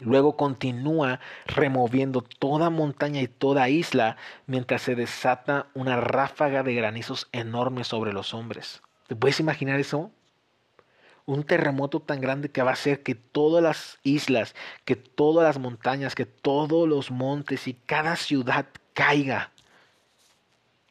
Luego 0.00 0.36
continúa 0.36 1.20
removiendo 1.46 2.20
toda 2.20 2.68
montaña 2.68 3.20
y 3.20 3.28
toda 3.28 3.68
isla 3.68 4.16
mientras 4.46 4.82
se 4.82 4.96
desata 4.96 5.68
una 5.74 6.00
ráfaga 6.00 6.64
de 6.64 6.74
granizos 6.74 7.28
enormes 7.30 7.86
sobre 7.86 8.12
los 8.12 8.34
hombres. 8.34 8.82
¿Te 9.06 9.14
puedes 9.14 9.38
imaginar 9.38 9.78
eso? 9.78 10.10
Un 11.26 11.44
terremoto 11.44 12.00
tan 12.00 12.20
grande 12.20 12.50
que 12.50 12.62
va 12.62 12.70
a 12.70 12.74
hacer 12.74 13.02
que 13.02 13.14
todas 13.14 13.62
las 13.62 13.98
islas, 14.02 14.54
que 14.84 14.96
todas 14.96 15.44
las 15.44 15.58
montañas, 15.58 16.14
que 16.14 16.26
todos 16.26 16.88
los 16.88 17.10
montes 17.10 17.66
y 17.66 17.74
cada 17.74 18.16
ciudad 18.16 18.66
caiga. 18.92 19.50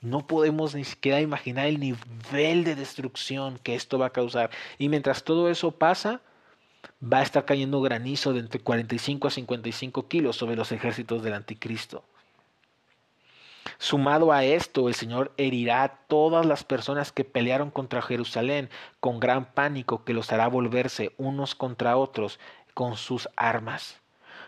No 0.01 0.27
podemos 0.27 0.75
ni 0.75 0.83
siquiera 0.83 1.21
imaginar 1.21 1.67
el 1.67 1.79
nivel 1.79 2.63
de 2.63 2.75
destrucción 2.75 3.59
que 3.59 3.75
esto 3.75 3.97
va 3.97 4.07
a 4.07 4.09
causar. 4.11 4.49
Y 4.77 4.89
mientras 4.89 5.23
todo 5.23 5.49
eso 5.49 5.71
pasa, 5.71 6.21
va 7.01 7.19
a 7.19 7.23
estar 7.23 7.45
cayendo 7.45 7.81
granizo 7.81 8.33
de 8.33 8.39
entre 8.39 8.59
45 8.59 9.27
a 9.27 9.31
55 9.31 10.07
kilos 10.07 10.35
sobre 10.35 10.55
los 10.55 10.71
ejércitos 10.71 11.23
del 11.23 11.33
anticristo. 11.33 12.03
Sumado 13.77 14.31
a 14.31 14.43
esto, 14.43 14.87
el 14.87 14.95
Señor 14.95 15.31
herirá 15.37 15.83
a 15.83 15.95
todas 16.07 16.45
las 16.45 16.63
personas 16.63 17.11
que 17.11 17.23
pelearon 17.23 17.71
contra 17.71 18.01
Jerusalén 18.01 18.69
con 18.99 19.19
gran 19.19 19.45
pánico 19.53 20.03
que 20.03 20.13
los 20.13 20.31
hará 20.31 20.47
volverse 20.47 21.13
unos 21.17 21.55
contra 21.55 21.97
otros 21.97 22.39
con 22.73 22.95
sus 22.95 23.29
armas. 23.35 24.01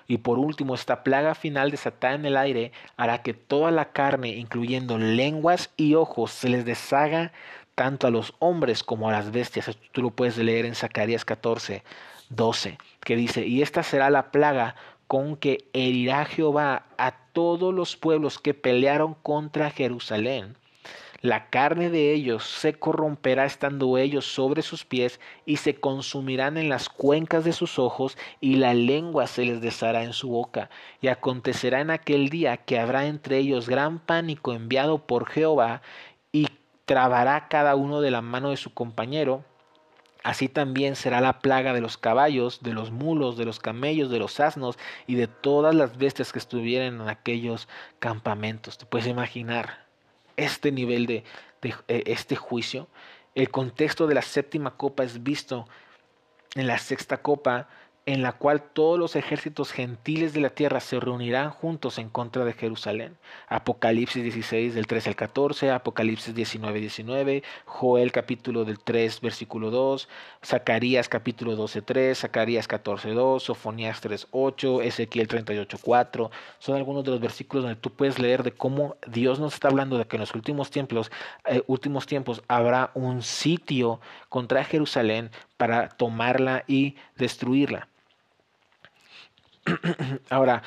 Y 0.08 0.18
por 0.20 0.38
último, 0.38 0.76
esta 0.76 1.04
plaga 1.04 1.34
final 1.36 1.72
desatada 1.72 2.14
en 2.14 2.26
el 2.26 2.38
aire 2.38 2.72
hará 2.96 3.24
que 3.24 3.34
toda 3.34 3.72
la 3.72 3.92
carne, 3.92 4.30
incluyendo 4.30 4.98
lenguas 4.98 5.72
y 5.78 5.96
ojos, 5.96 6.32
se 6.32 6.50
les 6.50 6.66
deshaga 6.66 7.32
tanto 7.74 8.08
a 8.08 8.12
los 8.12 8.34
hombres 8.40 8.84
como 8.84 9.10
a 9.10 9.12
las 9.12 9.32
bestias. 9.32 9.78
tú 9.92 10.02
lo 10.02 10.12
puedes 10.12 10.38
leer 10.38 10.66
en 10.66 10.76
Zacarías 10.76 11.26
14, 11.26 11.84
12, 12.30 12.78
que 13.02 13.16
dice, 13.16 13.46
y 13.46 13.62
esta 13.62 13.84
será 13.84 14.10
la 14.10 14.32
plaga 14.32 14.76
con 15.08 15.36
que 15.38 15.70
herirá 15.74 16.26
Jehová 16.26 16.86
a 16.98 17.25
todos 17.36 17.74
los 17.74 17.98
pueblos 17.98 18.40
que 18.40 18.54
pelearon 18.54 19.14
contra 19.14 19.70
Jerusalén. 19.70 20.56
La 21.22 21.50
carne 21.50 21.90
de 21.90 22.14
ellos 22.14 22.46
se 22.46 22.74
corromperá 22.74 23.46
estando 23.46 23.98
ellos 23.98 24.26
sobre 24.26 24.62
sus 24.62 24.86
pies 24.86 25.20
y 25.46 25.58
se 25.58 25.76
consumirán 25.76 26.56
en 26.56 26.70
las 26.70 26.88
cuencas 26.88 27.44
de 27.44 27.52
sus 27.52 27.78
ojos 27.78 28.18
y 28.40 28.56
la 28.56 28.74
lengua 28.74 29.28
se 29.28 29.44
les 29.44 29.60
deshará 29.60 30.04
en 30.04 30.14
su 30.14 30.30
boca. 30.30 30.70
Y 31.02 31.08
acontecerá 31.08 31.82
en 31.82 31.90
aquel 31.90 32.30
día 32.30 32.58
que 32.58 32.80
habrá 32.80 33.06
entre 33.06 33.40
ellos 33.40 33.68
gran 33.68 34.00
pánico 34.00 34.54
enviado 34.54 35.00
por 35.00 35.28
Jehová 35.28 35.82
y 36.32 36.48
trabará 36.86 37.50
cada 37.50 37.76
uno 37.76 38.00
de 38.00 38.12
la 38.12 38.22
mano 38.22 38.52
de 38.52 38.58
su 38.58 38.74
compañero 38.74 39.44
Así 40.26 40.50
también 40.50 40.96
será 40.96 41.22
la 41.22 41.38
plaga 41.38 41.72
de 41.72 41.82
los 41.82 42.00
caballos, 42.00 42.64
de 42.64 42.74
los 42.74 42.90
mulos, 42.90 43.38
de 43.38 43.46
los 43.46 43.60
camellos, 43.60 44.10
de 44.10 44.18
los 44.18 44.40
asnos 44.40 44.76
y 45.06 45.14
de 45.14 45.28
todas 45.28 45.76
las 45.76 46.00
bestias 46.00 46.34
que 46.34 46.40
estuvieran 46.40 47.00
en 47.00 47.10
aquellos 47.10 47.68
campamentos. 48.00 48.80
Te 48.80 48.88
puedes 48.88 49.06
imaginar 49.06 49.86
este 50.36 50.72
nivel 50.72 51.06
de, 51.06 51.24
eh, 51.62 52.04
este 52.08 52.36
juicio. 52.36 52.88
El 53.36 53.52
contexto 53.52 54.08
de 54.08 54.16
la 54.16 54.24
séptima 54.24 54.76
copa 54.78 55.04
es 55.04 55.22
visto 55.22 55.68
en 56.56 56.66
la 56.66 56.80
sexta 56.80 57.18
copa 57.22 57.70
en 58.08 58.22
la 58.22 58.34
cual 58.34 58.62
todos 58.62 59.00
los 59.00 59.16
ejércitos 59.16 59.72
gentiles 59.72 60.34
de 60.34 60.40
la 60.40 60.52
tierra 60.52 60.80
se 60.80 61.00
reunirán 61.00 61.50
juntos 61.50 61.98
en 61.98 62.10
contra 62.10 62.46
de 62.46 62.54
Jerusalén. 62.54 63.18
Apocalipsis 63.48 64.22
16 64.22 64.76
del 64.76 64.86
3 64.86 65.08
al 65.08 65.16
14, 65.16 65.72
Apocalipsis 65.72 66.36
19 66.36 66.80
19, 66.82 67.44
Joel 67.66 68.12
capítulo 68.12 68.64
del 68.64 68.78
3 68.80 69.22
versículo 69.22 69.72
2, 69.72 70.08
Zacarías 70.46 71.10
capítulo 71.10 71.56
12 71.56 71.82
3, 71.82 72.20
Zacarías 72.20 72.68
14 72.68 73.10
2, 73.10 73.42
Sofonías 73.42 74.02
3 74.02 74.28
8, 74.30 74.82
Ezequiel 74.84 75.28
38 75.28 75.78
4. 75.82 76.32
Son 76.60 76.76
algunos 76.76 77.04
de 77.06 77.12
los 77.12 77.20
versículos 77.20 77.64
donde 77.64 77.80
tú 77.80 77.90
puedes 77.90 78.20
leer 78.20 78.44
de 78.44 78.52
cómo 78.52 78.98
Dios 79.08 79.40
nos 79.40 79.56
está 79.56 79.70
hablando 79.70 79.98
de 79.98 80.06
que 80.06 80.18
en 80.18 80.22
los 80.22 80.36
últimos 80.36 80.70
tiempos, 80.70 81.12
eh, 81.46 81.64
últimos 81.66 82.06
tiempos 82.06 82.44
habrá 82.48 82.92
un 82.94 83.24
sitio 83.24 84.00
contra 84.30 84.64
Jerusalén 84.64 85.32
para 85.58 85.90
tomarla 85.90 86.66
y 86.68 86.98
destruirla. 87.18 87.88
Ahora, 90.30 90.64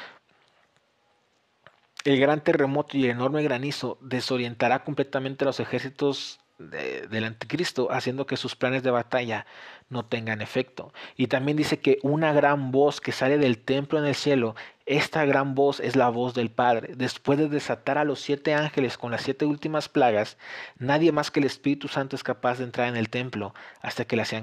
el 2.05 2.21
gran 2.21 2.43
terremoto 2.43 2.97
y 2.97 3.05
el 3.05 3.11
enorme 3.11 3.43
granizo 3.43 3.99
desorientará 4.01 4.85
completamente 4.85 5.45
a 5.45 5.47
los 5.47 5.61
ejércitos 5.61 6.41
del 6.59 7.25
anticristo, 7.25 7.93
haciendo 7.93 8.27
que 8.27 8.37
sus 8.37 8.57
planes 8.57 8.83
de 8.83 8.91
batalla 8.91 9.47
no 9.91 10.05
tengan 10.05 10.43
efecto. 10.43 10.93
Y 11.17 11.29
también 11.29 11.57
dice 11.57 11.79
que 11.79 11.99
una 12.03 12.33
gran 12.33 12.73
voz 12.73 13.01
que 13.01 13.13
sale 13.13 13.39
del 13.39 13.59
templo 13.59 13.99
en 13.99 14.07
el 14.07 14.17
cielo, 14.17 14.57
esta 14.85 15.25
gran 15.25 15.55
voz 15.55 15.79
es 15.79 15.95
la 15.95 16.09
voz 16.09 16.35
del 16.35 16.51
Padre. 16.51 16.95
Después 16.97 17.39
de 17.39 17.49
desatar 17.49 17.97
a 17.97 18.05
los 18.05 18.21
siete 18.21 18.55
ángeles 18.55 18.99
con 18.99 19.13
las 19.13 19.23
siete 19.23 19.45
últimas 19.45 19.89
plagas, 19.89 20.37
nadie 20.79 21.13
más 21.13 21.31
que 21.31 21.39
el 21.39 21.47
Espíritu 21.47 21.87
Santo 21.87 22.17
es 22.17 22.25
capaz 22.25 22.59
de 22.59 22.65
entrar 22.65 22.89
en 22.89 22.97
el 22.97 23.09
templo 23.09 23.55
hasta 23.81 24.05
que 24.05 24.17
las, 24.17 24.35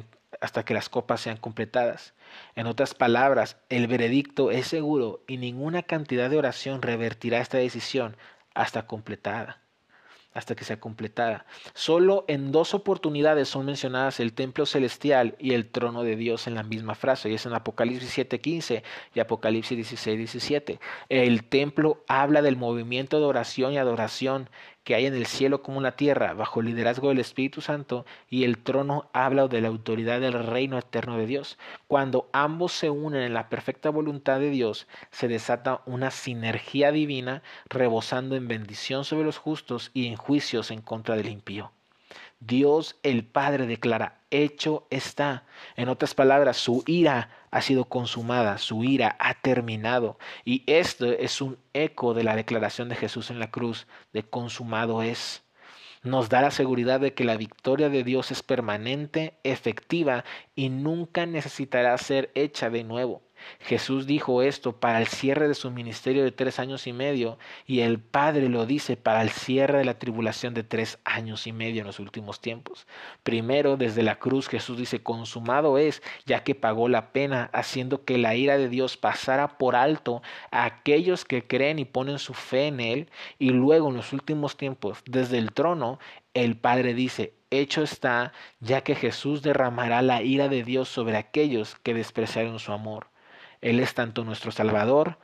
hasta 0.41 0.63
que 0.63 0.73
las 0.73 0.89
copas 0.89 1.21
sean 1.21 1.37
completadas. 1.37 2.13
En 2.55 2.67
otras 2.67 2.93
palabras, 2.93 3.57
el 3.69 3.87
veredicto 3.87 4.51
es 4.51 4.67
seguro 4.67 5.23
y 5.27 5.37
ninguna 5.37 5.83
cantidad 5.83 6.29
de 6.29 6.37
oración 6.37 6.81
revertirá 6.81 7.39
esta 7.39 7.57
decisión 7.57 8.17
hasta 8.53 8.87
completada 8.87 9.65
hasta 10.35 10.53
que 10.53 10.65
sea 10.65 10.79
completada. 10.79 11.45
Solo 11.73 12.25
en 12.27 12.51
dos 12.51 12.73
oportunidades 12.73 13.47
son 13.47 13.65
mencionadas 13.65 14.19
el 14.19 14.33
templo 14.33 14.65
celestial 14.65 15.35
y 15.39 15.53
el 15.53 15.65
trono 15.71 16.03
de 16.03 16.17
Dios 16.17 16.45
en 16.45 16.55
la 16.55 16.63
misma 16.63 16.93
frase, 16.93 17.29
y 17.29 17.33
es 17.33 17.45
en 17.45 17.53
Apocalipsis 17.53 18.11
7:15 18.11 18.83
y 19.15 19.19
Apocalipsis 19.21 19.77
16:17. 19.77 20.79
El 21.07 21.45
templo 21.45 22.03
habla 22.07 22.41
del 22.41 22.57
movimiento 22.57 23.19
de 23.19 23.25
oración 23.25 23.71
y 23.71 23.77
adoración 23.77 24.49
que 24.85 24.95
hay 24.95 25.07
en 25.07 25.15
el 25.15 25.25
cielo 25.25 25.63
como 25.63 25.77
en 25.77 25.83
la 25.83 25.97
tierra, 25.97 26.33
bajo 26.33 26.61
el 26.61 26.67
liderazgo 26.67 27.09
del 27.09 27.19
Espíritu 27.19 27.59
Santo, 27.59 28.05
y 28.29 28.43
el 28.43 28.59
trono 28.59 29.09
habla 29.13 29.47
de 29.47 29.59
la 29.59 29.67
autoridad 29.67 30.21
del 30.21 30.33
reino 30.33 30.77
eterno 30.77 31.17
de 31.17 31.25
Dios. 31.25 31.57
Cuando 31.87 32.29
ambos 32.31 32.71
se 32.71 32.91
unen 32.91 33.23
en 33.23 33.33
la 33.33 33.49
perfecta 33.49 33.89
voluntad 33.89 34.39
de 34.39 34.51
Dios, 34.51 34.87
se 35.09 35.27
desata 35.27 35.81
una 35.87 36.11
sinergia 36.11 36.91
divina, 36.91 37.41
rebosando 37.67 38.35
en 38.35 38.47
bendición 38.47 39.03
sobre 39.05 39.25
los 39.25 39.39
justos 39.39 39.89
y 39.93 40.05
en 40.05 40.15
juicios 40.17 40.69
en 40.69 40.81
contra 40.81 41.15
del 41.15 41.29
impío. 41.29 41.71
Dios 42.39 42.97
el 43.01 43.25
Padre 43.25 43.65
declara, 43.65 44.19
hecho 44.29 44.85
está. 44.91 45.45
En 45.75 45.89
otras 45.89 46.13
palabras, 46.13 46.57
su 46.57 46.83
ira 46.85 47.29
ha 47.55 47.61
sido 47.61 47.85
consumada, 47.85 48.57
su 48.57 48.83
ira 48.83 49.15
ha 49.17 49.33
terminado. 49.35 50.17
Y 50.43 50.63
esto 50.67 51.05
es 51.05 51.39
un 51.39 51.57
eco 51.71 52.13
de 52.13 52.25
la 52.25 52.35
declaración 52.35 52.89
de 52.89 52.97
Jesús 52.97 53.31
en 53.31 53.39
la 53.39 53.49
cruz, 53.49 53.87
de 54.11 54.23
consumado 54.23 55.01
es. 55.01 55.41
Nos 56.03 56.27
da 56.27 56.41
la 56.41 56.51
seguridad 56.51 56.99
de 56.99 57.13
que 57.13 57.23
la 57.23 57.37
victoria 57.37 57.87
de 57.87 58.03
Dios 58.03 58.29
es 58.31 58.43
permanente, 58.43 59.39
efectiva 59.43 60.25
y 60.53 60.67
nunca 60.67 61.25
necesitará 61.25 61.97
ser 61.97 62.29
hecha 62.35 62.69
de 62.69 62.83
nuevo. 62.83 63.24
Jesús 63.59 64.05
dijo 64.05 64.41
esto 64.41 64.73
para 64.73 64.99
el 64.99 65.07
cierre 65.07 65.47
de 65.47 65.55
su 65.55 65.71
ministerio 65.71 66.23
de 66.23 66.31
tres 66.31 66.59
años 66.59 66.87
y 66.87 66.93
medio 66.93 67.37
y 67.65 67.81
el 67.81 67.99
Padre 67.99 68.49
lo 68.49 68.65
dice 68.65 68.97
para 68.97 69.21
el 69.21 69.29
cierre 69.29 69.79
de 69.79 69.85
la 69.85 69.99
tribulación 69.99 70.53
de 70.53 70.63
tres 70.63 70.99
años 71.03 71.47
y 71.47 71.51
medio 71.51 71.81
en 71.81 71.87
los 71.87 71.99
últimos 71.99 72.41
tiempos. 72.41 72.87
Primero, 73.23 73.77
desde 73.77 74.03
la 74.03 74.19
cruz 74.19 74.47
Jesús 74.47 74.77
dice, 74.77 75.03
consumado 75.03 75.77
es, 75.77 76.01
ya 76.25 76.43
que 76.43 76.55
pagó 76.55 76.89
la 76.89 77.11
pena, 77.11 77.49
haciendo 77.53 78.03
que 78.05 78.17
la 78.17 78.35
ira 78.35 78.57
de 78.57 78.69
Dios 78.69 78.97
pasara 78.97 79.57
por 79.57 79.75
alto 79.75 80.21
a 80.51 80.65
aquellos 80.65 81.25
que 81.25 81.45
creen 81.45 81.79
y 81.79 81.85
ponen 81.85 82.19
su 82.19 82.33
fe 82.33 82.67
en 82.67 82.79
Él. 82.79 83.09
Y 83.39 83.49
luego 83.49 83.89
en 83.89 83.97
los 83.97 84.13
últimos 84.13 84.57
tiempos, 84.57 85.03
desde 85.05 85.37
el 85.37 85.51
trono, 85.53 85.99
el 86.33 86.57
Padre 86.57 86.93
dice, 86.93 87.33
hecho 87.49 87.81
está, 87.83 88.33
ya 88.59 88.81
que 88.81 88.95
Jesús 88.95 89.41
derramará 89.41 90.01
la 90.01 90.21
ira 90.21 90.49
de 90.49 90.63
Dios 90.63 90.89
sobre 90.89 91.17
aquellos 91.17 91.75
que 91.83 91.93
despreciaron 91.93 92.59
su 92.59 92.71
amor. 92.71 93.07
Él 93.61 93.79
es 93.79 93.93
tanto 93.93 94.23
nuestro 94.23 94.51
Salvador 94.51 95.17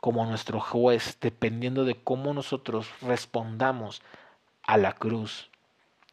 como 0.00 0.26
nuestro 0.26 0.60
juez, 0.60 1.18
dependiendo 1.20 1.84
de 1.84 1.94
cómo 1.94 2.34
nosotros 2.34 2.88
respondamos 3.00 4.02
a 4.62 4.76
la 4.76 4.92
cruz 4.92 5.50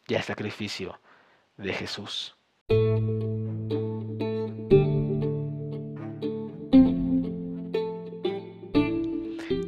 y 0.07 0.15
al 0.15 0.23
sacrificio 0.23 0.99
de 1.57 1.73
Jesús. 1.73 2.35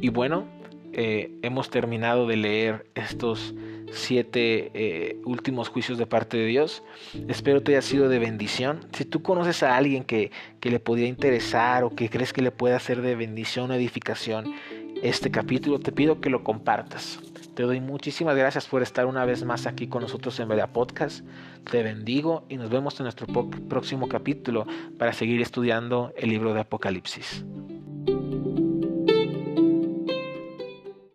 Y 0.00 0.08
bueno, 0.10 0.46
eh, 0.92 1.38
hemos 1.42 1.70
terminado 1.70 2.26
de 2.26 2.36
leer 2.36 2.86
estos 2.94 3.54
siete 3.92 4.70
eh, 4.74 5.20
últimos 5.24 5.68
juicios 5.68 5.98
de 5.98 6.06
parte 6.06 6.36
de 6.36 6.46
Dios. 6.46 6.82
Espero 7.28 7.62
te 7.62 7.72
haya 7.72 7.82
sido 7.82 8.08
de 8.08 8.18
bendición. 8.18 8.80
Si 8.92 9.04
tú 9.04 9.22
conoces 9.22 9.62
a 9.62 9.76
alguien 9.76 10.04
que, 10.04 10.30
que 10.60 10.70
le 10.70 10.80
podría 10.80 11.08
interesar 11.08 11.84
o 11.84 11.90
que 11.90 12.08
crees 12.08 12.32
que 12.32 12.42
le 12.42 12.50
pueda 12.50 12.76
hacer 12.76 13.02
de 13.02 13.14
bendición 13.14 13.70
o 13.70 13.74
edificación 13.74 14.54
este 15.02 15.30
capítulo, 15.30 15.80
te 15.80 15.92
pido 15.92 16.20
que 16.20 16.30
lo 16.30 16.44
compartas. 16.44 17.20
Te 17.54 17.62
doy 17.62 17.80
muchísimas 17.80 18.36
gracias 18.36 18.66
por 18.66 18.82
estar 18.82 19.06
una 19.06 19.24
vez 19.24 19.44
más 19.44 19.66
aquí 19.66 19.86
con 19.86 20.02
nosotros 20.02 20.38
en 20.40 20.48
Veda 20.48 20.66
Podcast. 20.66 21.24
Te 21.70 21.84
bendigo 21.84 22.44
y 22.48 22.56
nos 22.56 22.68
vemos 22.68 22.98
en 22.98 23.04
nuestro 23.04 23.26
próximo 23.68 24.08
capítulo 24.08 24.66
para 24.98 25.12
seguir 25.12 25.40
estudiando 25.40 26.12
el 26.16 26.30
libro 26.30 26.52
de 26.52 26.60
Apocalipsis. 26.60 27.44